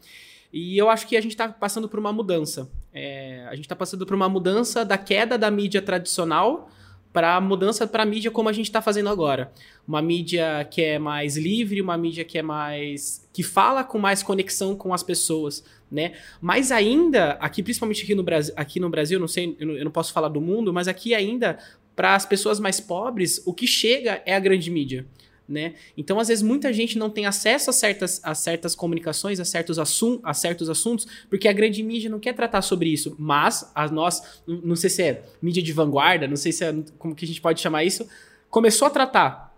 E 0.55 0.79
eu 0.79 0.89
acho 0.89 1.09
que 1.09 1.17
a 1.17 1.21
gente 1.21 1.33
está 1.33 1.49
passando 1.49 1.89
por 1.89 1.99
uma 1.99 2.13
mudança. 2.13 2.71
É, 2.93 3.45
a 3.49 3.57
gente 3.57 3.65
está 3.65 3.75
passando 3.75 4.07
por 4.07 4.15
uma 4.15 4.29
mudança 4.29 4.85
da 4.85 4.97
queda 4.97 5.37
da 5.37 5.51
mídia 5.51 5.83
tradicional 5.83 6.71
para 7.13 7.35
a 7.35 7.41
mudança 7.41 7.89
para 7.89 8.05
a 8.05 8.07
mídia 8.07 8.31
como 8.31 8.49
a 8.49 8.53
gente 8.53 8.67
está 8.67 8.81
fazendo 8.81 9.09
agora. 9.09 9.53
Uma 9.87 10.01
mídia 10.01 10.65
que 10.71 10.81
é 10.81 10.97
mais 10.97 11.37
livre, 11.37 11.83
uma 11.83 11.99
mídia 11.99 12.25
que 12.25 12.39
é 12.39 12.43
mais. 12.43 13.29
que 13.33 13.43
fala 13.43 13.83
com 13.83 13.99
mais 13.99 14.23
conexão 14.23 14.77
com 14.77 14.95
as 14.95 15.03
pessoas. 15.03 15.65
Né? 15.91 16.13
Mas 16.41 16.71
ainda, 16.71 17.33
aqui, 17.41 17.61
principalmente 17.61 18.05
aqui 18.05 18.15
no 18.15 18.23
Brasil, 18.23 18.55
aqui 18.57 18.79
no 18.79 18.89
Brasil, 18.89 19.19
não 19.19 19.27
sei, 19.27 19.57
eu 19.59 19.67
não, 19.67 19.75
eu 19.75 19.85
não 19.85 19.93
posso 19.93 20.13
falar 20.13 20.29
do 20.29 20.41
mundo, 20.41 20.73
mas 20.73 20.87
aqui 20.87 21.17
ainda, 21.17 21.59
para 21.97 22.15
as 22.15 22.25
pessoas 22.25 22.61
mais 22.61 22.79
pobres, 22.79 23.43
o 23.45 23.53
que 23.53 23.67
chega 23.67 24.23
é 24.25 24.37
a 24.37 24.41
grande 24.41 24.71
mídia 24.71 25.05
né? 25.49 25.75
Então, 25.97 26.19
às 26.19 26.29
vezes, 26.29 26.43
muita 26.43 26.73
gente 26.73 26.99
não 26.99 27.11
tem 27.11 27.27
acesso 27.27 27.71
a 27.71 27.73
certas, 27.73 28.21
a 28.23 28.35
certas 28.35 28.75
comunicações, 28.75 29.39
a 29.39 29.45
certos, 29.45 29.79
assum 29.79 30.19
a 30.23 30.33
certos 30.33 30.71
assuntos, 30.71 31.07
porque 31.29 31.49
a 31.49 31.53
grande 31.53 31.83
mídia 31.83 32.11
não 32.11 32.19
quer 32.19 32.35
tratar 32.35 32.63
sobre 32.63 32.89
isso. 32.89 33.15
Mas, 33.19 33.71
a 33.75 33.89
nós, 33.89 34.43
não 34.47 34.77
sei 34.77 34.91
se 34.91 35.03
é 35.03 35.25
mídia 35.41 35.63
de 35.63 35.73
vanguarda, 35.73 36.27
não 36.27 36.37
sei 36.37 36.53
se 36.53 36.65
é 36.65 36.75
como 36.99 37.15
que 37.15 37.25
a 37.25 37.29
gente 37.29 37.41
pode 37.41 37.61
chamar 37.61 37.85
isso, 37.85 38.07
começou 38.49 38.87
a 38.87 38.91
tratar 38.91 39.55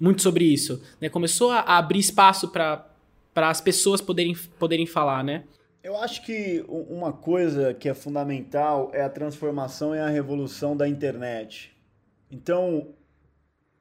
muito 0.00 0.22
sobre 0.22 0.44
isso, 0.44 0.82
né? 1.00 1.08
Começou 1.08 1.50
a, 1.50 1.60
abrir 1.60 2.00
espaço 2.00 2.48
para 2.48 2.86
as 3.36 3.60
pessoas 3.60 4.00
poderem, 4.00 4.34
poderem 4.58 4.86
falar, 4.86 5.22
né? 5.22 5.44
Eu 5.82 5.96
acho 5.98 6.24
que 6.24 6.64
uma 6.66 7.12
coisa 7.12 7.74
que 7.74 7.88
é 7.88 7.94
fundamental 7.94 8.90
é 8.94 9.02
a 9.02 9.08
transformação 9.08 9.94
e 9.94 9.98
a 9.98 10.08
revolução 10.08 10.74
da 10.74 10.88
internet. 10.88 11.76
Então, 12.30 12.88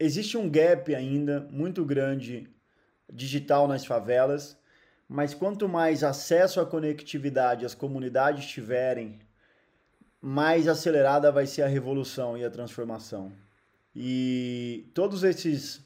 existe 0.03 0.37
um 0.37 0.49
gap 0.49 0.93
ainda 0.93 1.47
muito 1.49 1.85
grande 1.85 2.49
digital 3.11 3.67
nas 3.67 3.85
favelas, 3.85 4.57
mas 5.07 5.33
quanto 5.33 5.67
mais 5.67 6.03
acesso 6.03 6.59
à 6.59 6.65
conectividade 6.65 7.65
as 7.65 7.73
comunidades 7.73 8.45
tiverem, 8.45 9.19
mais 10.21 10.67
acelerada 10.67 11.31
vai 11.31 11.45
ser 11.45 11.61
a 11.61 11.67
revolução 11.67 12.37
e 12.37 12.43
a 12.43 12.49
transformação. 12.49 13.31
E 13.95 14.89
todos 14.93 15.23
esses 15.23 15.81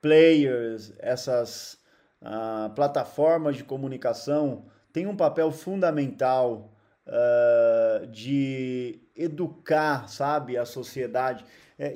players, 0.00 0.92
essas 0.98 1.78
uh, 2.22 2.70
plataformas 2.74 3.56
de 3.56 3.64
comunicação 3.64 4.64
têm 4.92 5.06
um 5.06 5.16
papel 5.16 5.50
fundamental 5.52 6.72
uh, 7.06 8.06
de 8.06 9.00
educar, 9.14 10.08
sabe, 10.08 10.56
a 10.56 10.64
sociedade 10.64 11.44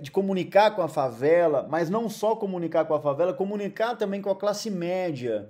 de 0.00 0.10
comunicar 0.10 0.74
com 0.74 0.82
a 0.82 0.88
favela, 0.88 1.66
mas 1.70 1.88
não 1.88 2.08
só 2.08 2.34
comunicar 2.34 2.84
com 2.86 2.94
a 2.94 3.00
favela, 3.00 3.32
comunicar 3.32 3.94
também 3.94 4.20
com 4.20 4.30
a 4.30 4.34
classe 4.34 4.70
média, 4.70 5.48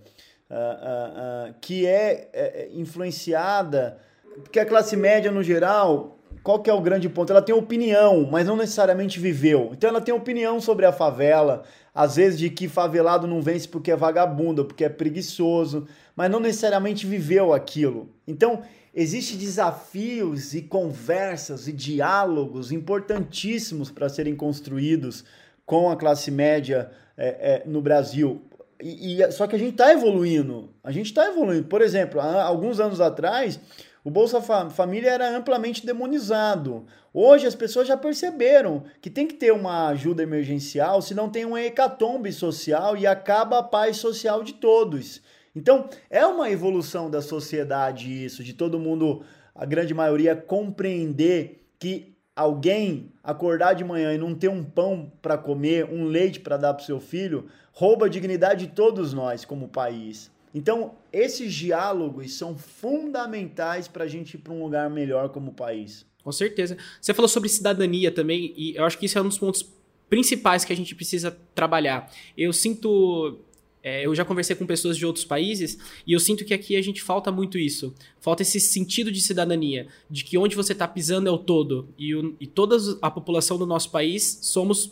uh, 0.51 0.55
uh, 0.55 1.51
uh, 1.51 1.55
que 1.61 1.87
é, 1.87 2.29
é, 2.33 2.69
influenciada, 2.73 3.99
porque 4.43 4.61
a 4.61 4.67
classe 4.67 4.97
média 4.97 5.31
no 5.31 5.43
geral, 5.43 6.19
qual 6.43 6.61
que 6.61 6.71
é 6.71 6.73
o 6.73 6.81
grande 6.81 7.09
ponto? 7.09 7.31
Ela 7.31 7.43
tem 7.43 7.55
opinião, 7.55 8.29
mas 8.31 8.47
não 8.47 8.57
necessariamente 8.57 9.19
viveu. 9.19 9.71
Então 9.73 9.91
ela 9.91 10.01
tem 10.01 10.15
opinião 10.15 10.61
sobre 10.61 10.87
a 10.87 10.93
favela, 10.93 11.63
às 11.95 12.17
vezes 12.17 12.39
de 12.39 12.51
que 12.51 12.69
favelado 12.69 13.27
não 13.27 13.41
vence 13.41 13.67
porque 13.67 13.91
é 13.91 13.97
vagabundo, 13.97 14.65
porque 14.65 14.85
é 14.85 14.89
preguiçoso, 14.89 15.87
mas 16.15 16.31
não 16.31 16.39
necessariamente 16.39 17.07
viveu 17.07 17.53
aquilo. 17.53 18.11
Então 18.27 18.63
Existem 18.99 19.37
desafios 19.37 20.55
e 20.55 20.63
conversas 20.63 21.69
e 21.69 21.73
diálogos 21.73 22.73
importantíssimos 22.73 23.91
para 23.91 24.09
serem 24.09 24.35
construídos 24.35 25.23
com 25.67 25.91
a 25.91 25.97
classe 25.97 26.31
média 26.31 26.91
é, 27.15 27.27
é, 27.27 27.63
no 27.67 27.83
Brasil. 27.83 28.41
E, 28.83 29.21
e, 29.21 29.33
só 29.33 29.47
que 29.47 29.55
a 29.55 29.59
gente 29.59 29.73
está 29.73 29.93
evoluindo. 29.93 30.71
A 30.83 30.91
gente 30.91 31.07
está 31.07 31.27
evoluindo. 31.29 31.69
Por 31.69 31.83
exemplo, 31.83 32.19
há 32.19 32.43
alguns 32.43 32.81
anos 32.81 32.99
atrás, 32.99 33.61
o 34.03 34.11
Bolsa 34.11 34.41
Família 34.71 35.11
era 35.11 35.37
amplamente 35.37 35.85
demonizado. 35.85 36.87
Hoje 37.13 37.47
as 37.47 37.55
pessoas 37.55 37.87
já 37.87 37.99
perceberam 37.99 38.85
que 39.03 39.11
tem 39.11 39.27
que 39.27 39.35
ter 39.35 39.53
uma 39.53 39.89
ajuda 39.89 40.23
emergencial, 40.23 41.03
se 41.03 41.15
não 41.15 41.29
tem 41.29 41.45
uma 41.45 41.61
hecatombe 41.61 42.33
social 42.33 42.97
e 42.97 43.07
acaba 43.07 43.59
a 43.59 43.63
paz 43.63 43.99
social 43.99 44.43
de 44.43 44.55
todos. 44.55 45.21
Então, 45.57 45.89
é 46.11 46.25
uma 46.27 46.51
evolução 46.51 47.11
da 47.11 47.23
sociedade 47.23 48.25
isso, 48.27 48.45
de 48.45 48.53
todo 48.53 48.79
mundo, 48.79 49.23
a 49.55 49.65
grande 49.65 49.95
maioria, 49.95 50.37
compreender 50.37 51.67
que 51.79 52.15
alguém 52.37 53.11
acordar 53.25 53.73
de 53.73 53.83
manhã 53.83 54.13
e 54.13 54.19
não 54.19 54.35
ter 54.35 54.49
um 54.49 54.63
pão 54.63 55.11
para 55.23 55.39
comer, 55.39 55.87
um 55.87 56.05
leite 56.05 56.39
para 56.39 56.59
dar 56.59 56.75
para 56.75 56.85
seu 56.85 57.01
filho, 57.01 57.47
rouba 57.73 58.05
a 58.05 58.09
dignidade 58.11 58.67
de 58.67 58.73
todos 58.75 59.15
nós 59.15 59.47
como 59.47 59.69
país. 59.69 60.31
Então, 60.55 60.95
esses 61.13 61.53
diálogos 61.53 62.35
são 62.35 62.57
fundamentais 62.57 63.89
para 63.89 64.05
a 64.05 64.09
gente 64.09 64.35
ir 64.35 64.39
para 64.39 64.53
um 64.53 64.63
lugar 64.63 64.89
melhor 64.91 65.31
como 65.31 65.53
país. 65.53 66.05
Com 66.23 66.33
certeza. 66.33 66.77
Você 67.01 67.15
falou 67.15 67.29
sobre 67.29 67.49
cidadania 67.49 68.13
também, 68.13 68.53
e 68.57 68.77
eu 68.77 68.85
acho 68.85 68.99
que 68.99 69.07
isso 69.07 69.19
é 69.19 69.23
um 69.23 69.29
dos 69.29 69.39
pontos 69.39 69.67
principais 70.09 70.65
que 70.65 70.73
a 70.73 70.77
gente 70.77 70.95
precisa 70.95 71.37
trabalhar. 71.55 72.11
Eu 72.37 72.53
sinto. 72.53 73.41
É, 73.87 74.05
eu 74.05 74.13
já 74.17 74.25
conversei 74.25 74.57
com 74.57 74.67
pessoas 74.67 74.97
de 74.97 75.07
outros 75.07 75.25
países 75.25 75.79
e 76.05 76.13
eu 76.13 76.19
sinto 76.19 76.45
que 76.45 76.53
aqui 76.53 76.75
a 76.75 76.83
gente 76.83 77.01
falta 77.01 77.31
muito 77.31 77.57
isso. 77.57 77.95
Falta 78.19 78.43
esse 78.43 78.59
sentido 78.59 79.13
de 79.13 79.21
cidadania, 79.21 79.87
de 80.11 80.25
que 80.25 80.37
onde 80.37 80.57
você 80.57 80.73
está 80.73 80.89
pisando 80.89 81.29
é 81.29 81.31
o 81.31 81.39
todo. 81.39 81.89
E, 81.97 82.13
o, 82.13 82.35
e 82.41 82.49
toda 82.49 82.77
a 83.01 83.09
população 83.09 83.57
do 83.57 83.65
nosso 83.65 83.93
país 83.93 84.41
somos 84.43 84.91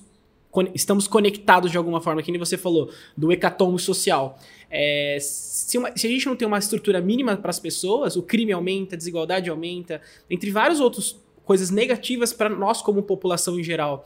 estamos 0.72 1.08
conectados 1.08 1.72
de 1.72 1.76
alguma 1.76 2.00
forma, 2.00 2.22
que 2.22 2.30
nem 2.30 2.38
você 2.38 2.56
falou, 2.56 2.88
do 3.16 3.32
hecatombe 3.32 3.82
social. 3.82 4.38
É, 4.70 5.18
se, 5.20 5.76
uma, 5.76 5.90
se, 5.96 6.06
a 6.06 6.10
gente 6.10 6.26
não 6.26 6.36
tem 6.36 6.46
uma 6.46 6.58
estrutura 6.58 7.00
mínima 7.00 7.36
para 7.36 7.50
as 7.50 7.58
pessoas, 7.58 8.14
o 8.14 8.22
crime 8.22 8.52
aumenta, 8.52 8.94
a 8.94 8.96
desigualdade 8.96 9.50
aumenta, 9.50 10.00
entre 10.30 10.52
várias 10.52 10.78
outras 10.78 11.20
coisas 11.44 11.70
negativas 11.70 12.32
para 12.32 12.48
nós 12.48 12.80
como 12.80 13.02
população 13.02 13.58
em 13.58 13.64
geral. 13.64 14.04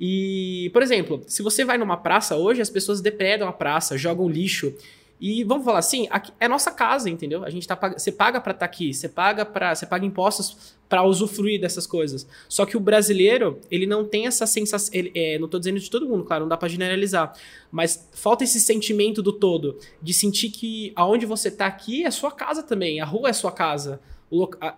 E, 0.00 0.70
por 0.72 0.82
exemplo, 0.82 1.22
se 1.26 1.42
você 1.42 1.64
vai 1.64 1.78
numa 1.78 1.96
praça 1.96 2.36
hoje, 2.36 2.60
as 2.60 2.70
pessoas 2.70 3.00
depredam 3.00 3.48
a 3.48 3.52
praça, 3.52 3.96
jogam 3.96 4.28
lixo. 4.28 4.74
E 5.20 5.44
vamos 5.44 5.64
falar 5.64 5.78
assim, 5.78 6.08
aqui 6.10 6.32
é 6.40 6.48
nossa 6.48 6.70
casa, 6.70 7.08
entendeu? 7.08 7.44
A 7.44 7.50
gente 7.50 7.66
tá 7.66 7.76
você 7.96 8.10
paga 8.10 8.40
para 8.40 8.50
estar 8.50 8.66
tá 8.66 8.70
aqui, 8.70 8.92
você 8.92 9.08
paga 9.08 9.44
para, 9.44 9.74
você 9.74 9.86
paga 9.86 10.04
impostos 10.04 10.74
para 10.88 11.02
usufruir 11.02 11.60
dessas 11.60 11.86
coisas. 11.86 12.26
Só 12.48 12.66
que 12.66 12.76
o 12.76 12.80
brasileiro, 12.80 13.58
ele 13.70 13.86
não 13.86 14.04
tem 14.04 14.26
essa 14.26 14.46
sensação, 14.46 14.92
ele, 14.92 15.12
é, 15.14 15.38
não 15.38 15.48
tô 15.48 15.58
dizendo 15.58 15.78
de 15.78 15.88
todo 15.88 16.06
mundo, 16.06 16.24
claro, 16.24 16.42
não 16.42 16.48
dá 16.48 16.56
para 16.56 16.68
generalizar, 16.68 17.32
mas 17.70 18.08
falta 18.12 18.44
esse 18.44 18.60
sentimento 18.60 19.22
do 19.22 19.32
todo, 19.32 19.78
de 20.02 20.12
sentir 20.12 20.50
que 20.50 20.92
aonde 20.94 21.24
você 21.26 21.50
tá 21.50 21.66
aqui 21.66 22.04
é 22.04 22.10
sua 22.10 22.30
casa 22.30 22.62
também, 22.62 23.00
a 23.00 23.04
rua 23.04 23.30
é 23.30 23.32
sua 23.32 23.52
casa. 23.52 24.00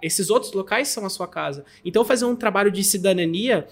esses 0.03 0.31
outros 0.31 0.53
locais 0.53 0.89
são 0.89 1.05
a 1.05 1.11
sua 1.11 1.27
casa. 1.27 1.65
Então, 1.85 2.05
fazer 2.05 2.27
um 2.27 2.37
trabalho 2.37 2.71
de 2.71 2.85
cidadania 2.85 3.67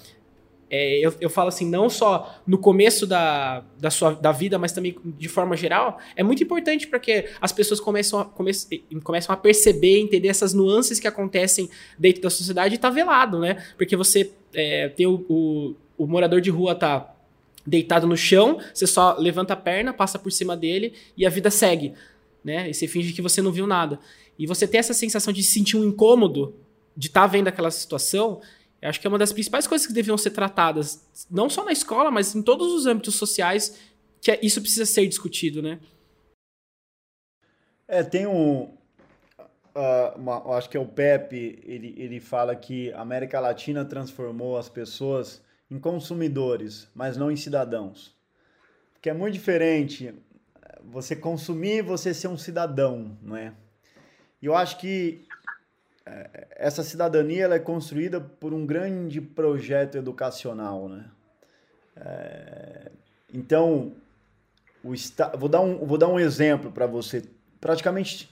é, 0.71 0.99
eu, 0.99 1.15
eu 1.21 1.31
falo 1.31 1.49
assim, 1.49 1.69
não 1.69 1.89
só 1.89 2.41
no 2.47 2.59
começo 2.59 3.07
da, 3.07 3.63
da 3.79 3.91
sua 3.91 4.13
da 4.13 4.33
vida, 4.33 4.59
mas 4.59 4.73
também 4.73 4.97
de 5.05 5.29
forma 5.29 5.57
geral, 5.57 5.99
é 6.17 6.23
muito 6.23 6.43
importante 6.43 6.87
para 6.87 6.99
que 6.99 7.27
as 7.41 7.53
pessoas 7.53 7.81
começam 7.81 8.21
a, 8.21 8.25
come, 8.25 8.51
começam 9.03 9.35
a 9.35 9.37
perceber, 9.37 10.01
entender 10.01 10.29
essas 10.29 10.55
nuances 10.55 10.99
que 10.99 11.07
acontecem 11.07 11.69
dentro 11.99 12.23
da 12.23 12.31
sociedade 12.31 12.75
e 12.75 12.79
tá 12.79 12.91
velado, 12.91 13.39
né? 13.39 13.63
Porque 13.77 13.97
você 13.97 14.33
é, 14.53 14.89
tem 14.89 15.07
o, 15.07 15.25
o, 15.29 15.75
o 15.99 16.07
morador 16.07 16.41
de 16.41 16.51
rua 16.51 16.75
tá 16.75 17.15
deitado 17.67 18.07
no 18.07 18.17
chão, 18.17 18.59
você 18.73 18.87
só 18.87 19.17
levanta 19.19 19.55
a 19.55 19.57
perna, 19.57 19.93
passa 19.93 20.19
por 20.19 20.31
cima 20.31 20.57
dele 20.57 20.93
e 21.17 21.25
a 21.25 21.31
vida 21.31 21.51
segue, 21.51 21.95
né? 22.43 22.71
E 22.71 22.75
você 22.75 22.87
finge 22.87 23.13
que 23.13 23.23
você 23.23 23.41
não 23.41 23.53
viu 23.53 23.67
nada. 23.67 23.99
E 24.39 24.47
você 24.47 24.67
tem 24.67 24.79
essa 24.79 24.95
sensação 24.95 25.33
de 25.33 25.43
sentir 25.43 25.77
um 25.77 25.85
incômodo 25.85 26.55
de 26.97 27.09
estar 27.09 27.23
tá 27.23 27.27
vendo 27.27 27.49
aquela 27.49 27.71
situação, 27.71 28.41
eu 28.85 28.91
acho 28.91 29.01
que 29.01 29.07
é 29.07 29.09
uma 29.09 29.19
das 29.19 29.33
principais 29.33 29.67
coisas 29.67 29.87
que 29.87 29.95
deviam 29.95 30.19
ser 30.19 30.31
tratadas, 30.33 31.09
não 31.31 31.49
só 31.49 31.65
na 31.65 31.73
escola, 31.73 32.11
mas 32.11 32.35
em 32.35 32.43
todos 32.43 32.71
os 32.71 32.85
âmbitos 32.85 33.15
sociais, 33.15 33.81
que 34.21 34.31
é, 34.31 34.39
isso 34.43 34.61
precisa 34.61 34.85
ser 34.85 35.07
discutido, 35.07 35.63
né? 35.63 35.81
É, 37.89 38.03
tem 38.03 38.27
um. 38.27 38.65
Uh, 39.75 40.19
uma, 40.19 40.55
acho 40.55 40.69
que 40.69 40.77
é 40.77 40.81
o 40.81 40.85
Pepe, 40.85 41.63
ele, 41.65 41.95
ele 41.97 42.21
fala 42.21 42.55
que 42.55 42.93
a 42.93 43.01
América 43.01 43.41
Latina 43.41 43.87
transformou 43.87 44.59
as 44.59 44.69
pessoas 44.69 45.43
em 45.71 45.79
consumidores, 45.79 46.87
mas 46.95 47.17
não 47.17 47.31
em 47.31 47.37
cidadãos. 47.37 48.15
Que 49.01 49.09
é 49.09 49.15
muito 49.15 49.33
diferente 49.33 50.15
você 50.83 51.17
consumir 51.17 51.79
e 51.79 51.83
você 51.83 52.13
ser 52.13 52.29
um 52.29 52.37
cidadão, 52.37 53.17
não 53.23 53.35
é? 53.35 53.55
E 54.43 54.47
eu 54.47 54.55
acho 54.55 54.77
que 54.77 55.27
essa 56.51 56.83
cidadania 56.83 57.45
ela 57.45 57.55
é 57.55 57.59
construída 57.59 58.21
por 58.21 58.53
um 58.53 58.67
grande 58.67 59.21
projeto 59.21 59.97
educacional, 59.97 60.89
né? 60.89 61.07
É, 61.97 62.91
então, 63.33 63.93
o 64.83 64.93
vou 65.39 65.49
dar 65.49 65.61
um 65.61 65.85
vou 65.87 65.97
dar 65.97 66.09
um 66.09 66.21
exemplo 66.21 66.71
para 66.71 66.87
você. 66.87 67.23
Praticamente 67.61 68.31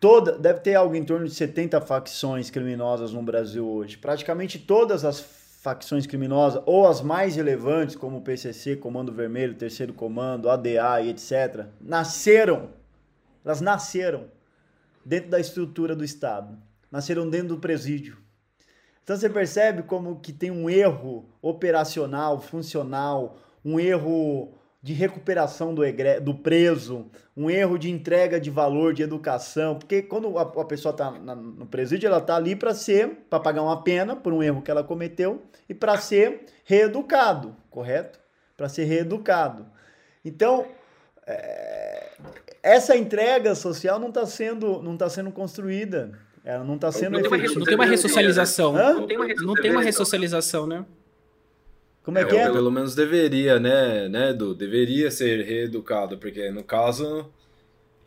toda 0.00 0.36
deve 0.36 0.60
ter 0.60 0.74
algo 0.74 0.96
em 0.96 1.04
torno 1.04 1.26
de 1.26 1.34
70 1.34 1.80
facções 1.82 2.50
criminosas 2.50 3.12
no 3.12 3.22
Brasil 3.22 3.66
hoje. 3.66 3.96
Praticamente 3.96 4.58
todas 4.58 5.04
as 5.04 5.20
facções 5.20 6.06
criminosas 6.06 6.60
ou 6.66 6.88
as 6.88 7.00
mais 7.00 7.36
relevantes, 7.36 7.94
como 7.94 8.18
o 8.18 8.22
PCC, 8.22 8.74
Comando 8.74 9.12
Vermelho, 9.12 9.54
Terceiro 9.54 9.92
Comando, 9.92 10.50
ADA 10.50 11.00
e 11.02 11.10
etc, 11.10 11.66
nasceram. 11.80 12.70
Elas 13.44 13.60
nasceram 13.60 14.24
dentro 15.04 15.30
da 15.30 15.38
estrutura 15.38 15.94
do 15.94 16.04
Estado 16.04 16.58
nasceram 16.92 17.28
dentro 17.28 17.48
do 17.48 17.58
presídio. 17.58 18.18
Então 19.02 19.16
você 19.16 19.28
percebe 19.28 19.82
como 19.82 20.20
que 20.20 20.32
tem 20.32 20.50
um 20.50 20.70
erro 20.70 21.28
operacional, 21.40 22.40
funcional, 22.40 23.38
um 23.64 23.80
erro 23.80 24.54
de 24.82 24.92
recuperação 24.92 25.72
do, 25.74 25.84
egre... 25.84 26.20
do 26.20 26.34
preso, 26.34 27.08
um 27.36 27.48
erro 27.48 27.78
de 27.78 27.88
entrega 27.88 28.40
de 28.40 28.50
valor 28.50 28.92
de 28.92 29.02
educação, 29.02 29.76
porque 29.76 30.02
quando 30.02 30.36
a, 30.36 30.42
a 30.42 30.64
pessoa 30.64 30.90
está 30.90 31.10
no 31.10 31.66
presídio, 31.66 32.08
ela 32.08 32.18
está 32.18 32.34
ali 32.34 32.56
para 32.56 32.74
ser, 32.74 33.08
para 33.30 33.38
pagar 33.38 33.62
uma 33.62 33.82
pena 33.82 34.16
por 34.16 34.32
um 34.32 34.42
erro 34.42 34.60
que 34.60 34.70
ela 34.70 34.82
cometeu 34.82 35.42
e 35.68 35.74
para 35.74 35.96
ser 35.98 36.46
reeducado, 36.64 37.56
correto? 37.70 38.18
Para 38.56 38.68
ser 38.68 38.84
reeducado. 38.84 39.66
Então, 40.24 40.66
é... 41.24 42.08
essa 42.60 42.96
entrega 42.96 43.54
social 43.54 44.00
não 44.00 44.08
está 44.08 44.26
sendo, 44.26 44.82
não 44.82 44.96
tá 44.96 45.08
sendo 45.08 45.30
construída. 45.30 46.18
Ela 46.44 46.64
não 46.64 46.74
está 46.74 46.90
sendo 46.90 47.12
não, 47.12 47.22
tem 47.22 47.28
uma, 47.28 47.54
não 47.54 47.64
tem 47.64 47.74
uma 47.74 47.84
ressocialização. 47.84 48.72
Não 48.72 49.06
tem 49.06 49.16
uma, 49.16 49.28
não 49.28 49.54
tem 49.54 49.70
uma 49.70 49.82
ressocialização, 49.82 50.66
né? 50.66 50.84
Como 52.02 52.18
é, 52.18 52.22
é 52.22 52.24
que 52.24 52.36
é? 52.36 52.50
Pelo 52.50 52.70
menos 52.70 52.94
deveria, 52.94 53.60
né, 53.60 54.08
né, 54.08 54.30
Edu? 54.30 54.54
Deveria 54.54 55.10
ser 55.10 55.44
reeducado, 55.44 56.18
porque 56.18 56.50
no 56.50 56.64
caso 56.64 57.30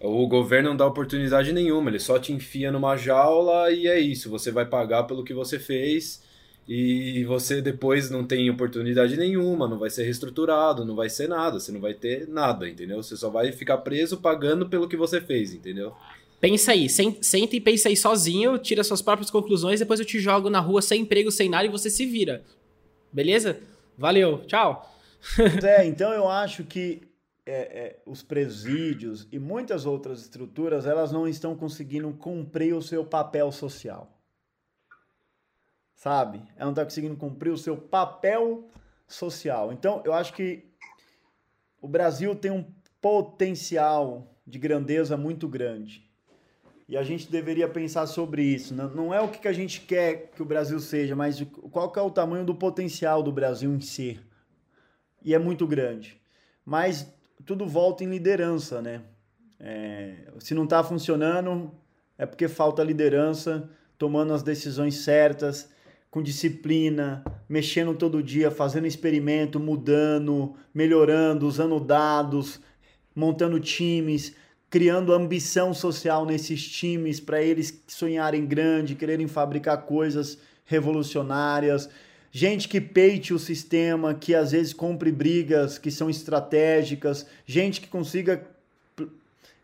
o 0.01 0.27
governo 0.27 0.69
não 0.69 0.75
dá 0.75 0.85
oportunidade 0.85 1.53
nenhuma, 1.53 1.89
ele 1.89 1.99
só 1.99 2.19
te 2.19 2.33
enfia 2.33 2.71
numa 2.71 2.97
jaula 2.97 3.71
e 3.71 3.87
é 3.87 3.97
isso. 3.97 4.29
Você 4.29 4.51
vai 4.51 4.65
pagar 4.65 5.03
pelo 5.03 5.23
que 5.23 5.33
você 5.33 5.57
fez 5.57 6.21
e 6.67 7.23
você 7.25 7.61
depois 7.61 8.09
não 8.09 8.25
tem 8.25 8.49
oportunidade 8.49 9.15
nenhuma, 9.15 9.67
não 9.67 9.79
vai 9.79 9.89
ser 9.89 10.03
reestruturado, 10.03 10.83
não 10.83 10.95
vai 10.95 11.09
ser 11.09 11.29
nada, 11.29 11.59
você 11.59 11.71
não 11.71 11.79
vai 11.79 11.93
ter 11.93 12.27
nada, 12.27 12.67
entendeu? 12.67 13.01
Você 13.01 13.15
só 13.15 13.29
vai 13.29 13.51
ficar 13.53 13.77
preso 13.77 14.17
pagando 14.17 14.67
pelo 14.67 14.89
que 14.89 14.97
você 14.97 15.21
fez, 15.21 15.53
entendeu? 15.53 15.95
Pensa 16.45 16.73
aí, 16.73 16.87
senta 16.87 17.55
e 17.55 17.59
pensa 17.59 17.89
aí 17.89 17.97
sozinho, 17.97 18.59
tira 18.59 18.83
suas 18.83 19.01
próprias 19.01 19.31
conclusões, 19.31 19.79
depois 19.79 19.99
eu 19.99 20.05
te 20.05 20.19
jogo 20.19 20.47
na 20.47 20.59
rua 20.59 20.79
sem 20.79 21.01
emprego, 21.01 21.31
sem 21.31 21.49
nada 21.49 21.65
e 21.65 21.69
você 21.69 21.89
se 21.89 22.05
vira. 22.05 22.43
Beleza? 23.11 23.59
Valeu, 23.97 24.45
tchau. 24.45 24.95
É, 25.63 25.83
então 25.89 26.13
eu 26.13 26.29
acho 26.29 26.63
que 26.63 27.01
é, 27.47 27.51
é, 27.53 27.99
os 28.05 28.21
presídios 28.21 29.27
e 29.31 29.39
muitas 29.39 29.87
outras 29.87 30.21
estruturas, 30.21 30.85
elas 30.85 31.11
não 31.11 31.27
estão 31.27 31.55
conseguindo 31.55 32.13
cumprir 32.13 32.75
o 32.75 32.81
seu 32.81 33.03
papel 33.03 33.51
social. 33.51 34.15
Sabe? 35.95 36.43
Ela 36.57 36.65
não 36.65 36.73
está 36.73 36.83
conseguindo 36.83 37.15
cumprir 37.15 37.49
o 37.49 37.57
seu 37.57 37.75
papel 37.75 38.69
social. 39.07 39.73
Então, 39.73 39.99
eu 40.05 40.13
acho 40.13 40.31
que 40.31 40.63
o 41.81 41.87
Brasil 41.87 42.35
tem 42.35 42.51
um 42.51 42.71
potencial 43.01 44.31
de 44.45 44.59
grandeza 44.59 45.17
muito 45.17 45.47
grande. 45.47 46.05
E 46.87 46.95
a 46.95 47.03
gente 47.03 47.31
deveria 47.31 47.67
pensar 47.67 48.05
sobre 48.05 48.43
isso. 48.43 48.73
Não 48.73 49.13
é 49.13 49.19
o 49.19 49.27
que 49.27 49.47
a 49.47 49.53
gente 49.53 49.81
quer 49.81 50.31
que 50.35 50.41
o 50.41 50.45
Brasil 50.45 50.79
seja, 50.79 51.15
mas 51.15 51.41
qual 51.71 51.91
é 51.95 52.01
o 52.01 52.11
tamanho 52.11 52.45
do 52.45 52.53
potencial 52.53 53.23
do 53.23 53.31
Brasil 53.31 53.73
em 53.73 53.81
si. 53.81 54.19
E 55.23 55.33
é 55.33 55.39
muito 55.39 55.65
grande. 55.65 56.21
Mas 56.63 57.11
tudo 57.43 57.67
volta 57.67 58.03
em 58.03 58.09
liderança, 58.09 58.81
né? 58.81 59.01
É, 59.59 60.15
se 60.39 60.53
não 60.53 60.65
está 60.65 60.83
funcionando, 60.83 61.71
é 62.17 62.25
porque 62.25 62.47
falta 62.47 62.83
liderança, 62.83 63.67
tomando 63.97 64.33
as 64.33 64.43
decisões 64.43 64.97
certas, 64.97 65.71
com 66.11 66.21
disciplina, 66.21 67.23
mexendo 67.49 67.95
todo 67.95 68.21
dia, 68.21 68.51
fazendo 68.51 68.85
experimento, 68.85 69.59
mudando, 69.59 70.55
melhorando, 70.73 71.47
usando 71.47 71.79
dados, 71.79 72.61
montando 73.15 73.59
times 73.59 74.35
criando 74.75 75.13
ambição 75.13 75.73
social 75.73 76.25
nesses 76.25 76.67
times 76.67 77.17
para 77.21 77.41
eles 77.41 77.81
sonharem 77.87 78.45
grande, 78.45 78.93
quererem 78.93 79.25
fabricar 79.25 79.83
coisas 79.83 80.37
revolucionárias. 80.65 81.89
Gente 82.29 82.67
que 82.67 82.81
peite 82.81 83.33
o 83.33 83.39
sistema, 83.39 84.13
que 84.13 84.35
às 84.35 84.51
vezes 84.51 84.73
compre 84.73 85.13
brigas 85.13 85.77
que 85.77 85.89
são 85.89 86.09
estratégicas, 86.09 87.25
gente 87.45 87.79
que 87.79 87.87
consiga 87.87 88.45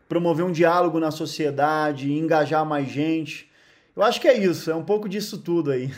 promover 0.08 0.46
um 0.46 0.50
diálogo 0.50 0.98
na 0.98 1.10
sociedade, 1.10 2.10
engajar 2.10 2.64
mais 2.64 2.88
gente. 2.88 3.50
Eu 3.94 4.02
acho 4.02 4.18
que 4.18 4.26
é 4.26 4.38
isso, 4.38 4.70
é 4.70 4.74
um 4.74 4.82
pouco 4.82 5.10
disso 5.10 5.36
tudo 5.36 5.72
aí. 5.72 5.92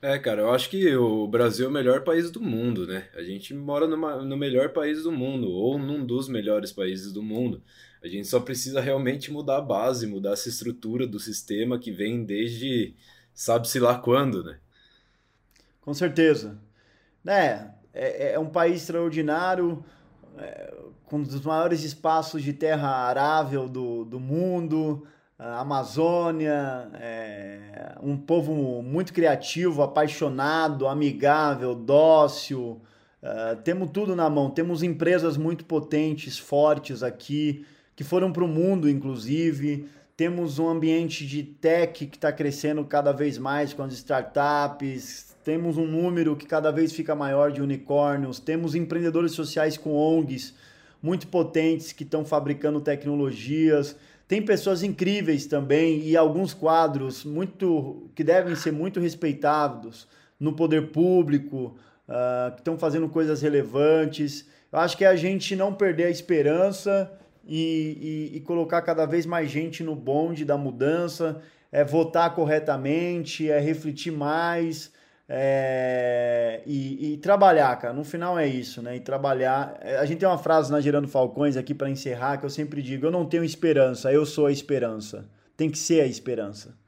É, 0.00 0.16
cara, 0.16 0.42
eu 0.42 0.50
acho 0.52 0.70
que 0.70 0.94
o 0.94 1.26
Brasil 1.26 1.66
é 1.66 1.68
o 1.68 1.72
melhor 1.72 2.04
país 2.04 2.30
do 2.30 2.40
mundo, 2.40 2.86
né? 2.86 3.08
A 3.16 3.22
gente 3.22 3.52
mora 3.52 3.86
numa, 3.86 4.22
no 4.22 4.36
melhor 4.36 4.72
país 4.72 5.02
do 5.02 5.10
mundo, 5.10 5.50
ou 5.50 5.76
num 5.76 6.06
dos 6.06 6.28
melhores 6.28 6.70
países 6.70 7.12
do 7.12 7.20
mundo. 7.20 7.60
A 8.00 8.06
gente 8.06 8.28
só 8.28 8.38
precisa 8.38 8.80
realmente 8.80 9.32
mudar 9.32 9.58
a 9.58 9.60
base, 9.60 10.06
mudar 10.06 10.34
essa 10.34 10.48
estrutura 10.48 11.04
do 11.04 11.18
sistema 11.18 11.80
que 11.80 11.90
vem 11.90 12.24
desde, 12.24 12.94
sabe-se 13.34 13.80
lá 13.80 13.98
quando, 13.98 14.44
né? 14.44 14.58
Com 15.80 15.92
certeza. 15.92 16.56
É, 17.26 17.66
é, 17.92 18.32
é 18.34 18.38
um 18.38 18.48
país 18.48 18.82
extraordinário, 18.82 19.84
é, 20.36 20.74
com 21.06 21.18
um 21.18 21.22
dos 21.24 21.42
maiores 21.42 21.82
espaços 21.82 22.44
de 22.44 22.52
terra 22.52 22.88
arável 22.88 23.68
do, 23.68 24.04
do 24.04 24.20
mundo, 24.20 25.04
Amazônia, 25.38 26.90
é, 26.94 27.94
um 28.02 28.16
povo 28.16 28.82
muito 28.82 29.12
criativo, 29.12 29.82
apaixonado, 29.82 30.88
amigável, 30.88 31.76
dócil. 31.76 32.82
Uh, 33.22 33.54
temos 33.62 33.90
tudo 33.92 34.16
na 34.16 34.28
mão, 34.28 34.50
temos 34.50 34.82
empresas 34.82 35.36
muito 35.36 35.64
potentes, 35.64 36.36
fortes 36.38 37.04
aqui, 37.04 37.64
que 37.94 38.02
foram 38.02 38.32
para 38.32 38.42
o 38.42 38.48
mundo, 38.48 38.88
inclusive. 38.88 39.88
Temos 40.16 40.58
um 40.58 40.68
ambiente 40.68 41.24
de 41.24 41.44
tech 41.44 42.04
que 42.06 42.16
está 42.16 42.32
crescendo 42.32 42.84
cada 42.84 43.12
vez 43.12 43.38
mais 43.38 43.72
com 43.72 43.84
as 43.84 43.92
startups. 43.92 45.36
Temos 45.44 45.76
um 45.76 45.86
número 45.86 46.34
que 46.34 46.46
cada 46.46 46.72
vez 46.72 46.92
fica 46.92 47.14
maior 47.14 47.52
de 47.52 47.62
unicórnios. 47.62 48.40
Temos 48.40 48.74
empreendedores 48.74 49.32
sociais 49.32 49.76
com 49.76 49.94
ONGs 49.94 50.52
muito 51.02 51.28
potentes 51.28 51.92
que 51.92 52.02
estão 52.02 52.24
fabricando 52.24 52.80
tecnologias. 52.80 53.96
Tem 54.26 54.42
pessoas 54.42 54.82
incríveis 54.82 55.46
também 55.46 56.00
e 56.02 56.16
alguns 56.16 56.52
quadros 56.52 57.24
muito 57.24 58.10
que 58.14 58.22
devem 58.22 58.54
ser 58.54 58.72
muito 58.72 59.00
respeitados 59.00 60.06
no 60.38 60.52
poder 60.52 60.88
público, 60.88 61.76
uh, 62.08 62.52
que 62.52 62.60
estão 62.60 62.78
fazendo 62.78 63.08
coisas 63.08 63.40
relevantes. 63.40 64.46
Eu 64.70 64.78
acho 64.78 64.96
que 64.96 65.04
é 65.04 65.08
a 65.08 65.16
gente 65.16 65.56
não 65.56 65.72
perder 65.72 66.04
a 66.04 66.10
esperança 66.10 67.10
e, 67.46 68.30
e, 68.32 68.36
e 68.36 68.40
colocar 68.40 68.82
cada 68.82 69.06
vez 69.06 69.24
mais 69.24 69.50
gente 69.50 69.82
no 69.82 69.96
bonde 69.96 70.44
da 70.44 70.58
mudança, 70.58 71.40
é 71.72 71.82
votar 71.82 72.34
corretamente, 72.34 73.50
é 73.50 73.58
refletir 73.58 74.12
mais, 74.12 74.92
é, 75.30 76.62
e, 76.64 77.12
e, 77.12 77.16
trabalhar, 77.18 77.76
cara. 77.76 77.92
No 77.92 78.02
final 78.02 78.38
é 78.38 78.46
isso, 78.46 78.80
né? 78.80 78.96
E 78.96 79.00
trabalhar. 79.00 79.78
É, 79.82 79.98
a 79.98 80.06
gente 80.06 80.20
tem 80.20 80.28
uma 80.28 80.38
frase 80.38 80.72
na 80.72 80.80
Gerando 80.80 81.06
Falcões 81.06 81.54
aqui 81.54 81.74
para 81.74 81.90
encerrar 81.90 82.38
que 82.38 82.46
eu 82.46 82.50
sempre 82.50 82.80
digo: 82.80 83.06
eu 83.06 83.10
não 83.10 83.26
tenho 83.26 83.44
esperança, 83.44 84.10
eu 84.10 84.24
sou 84.24 84.46
a 84.46 84.52
esperança. 84.52 85.28
Tem 85.54 85.70
que 85.70 85.78
ser 85.78 86.00
a 86.00 86.06
esperança. 86.06 86.78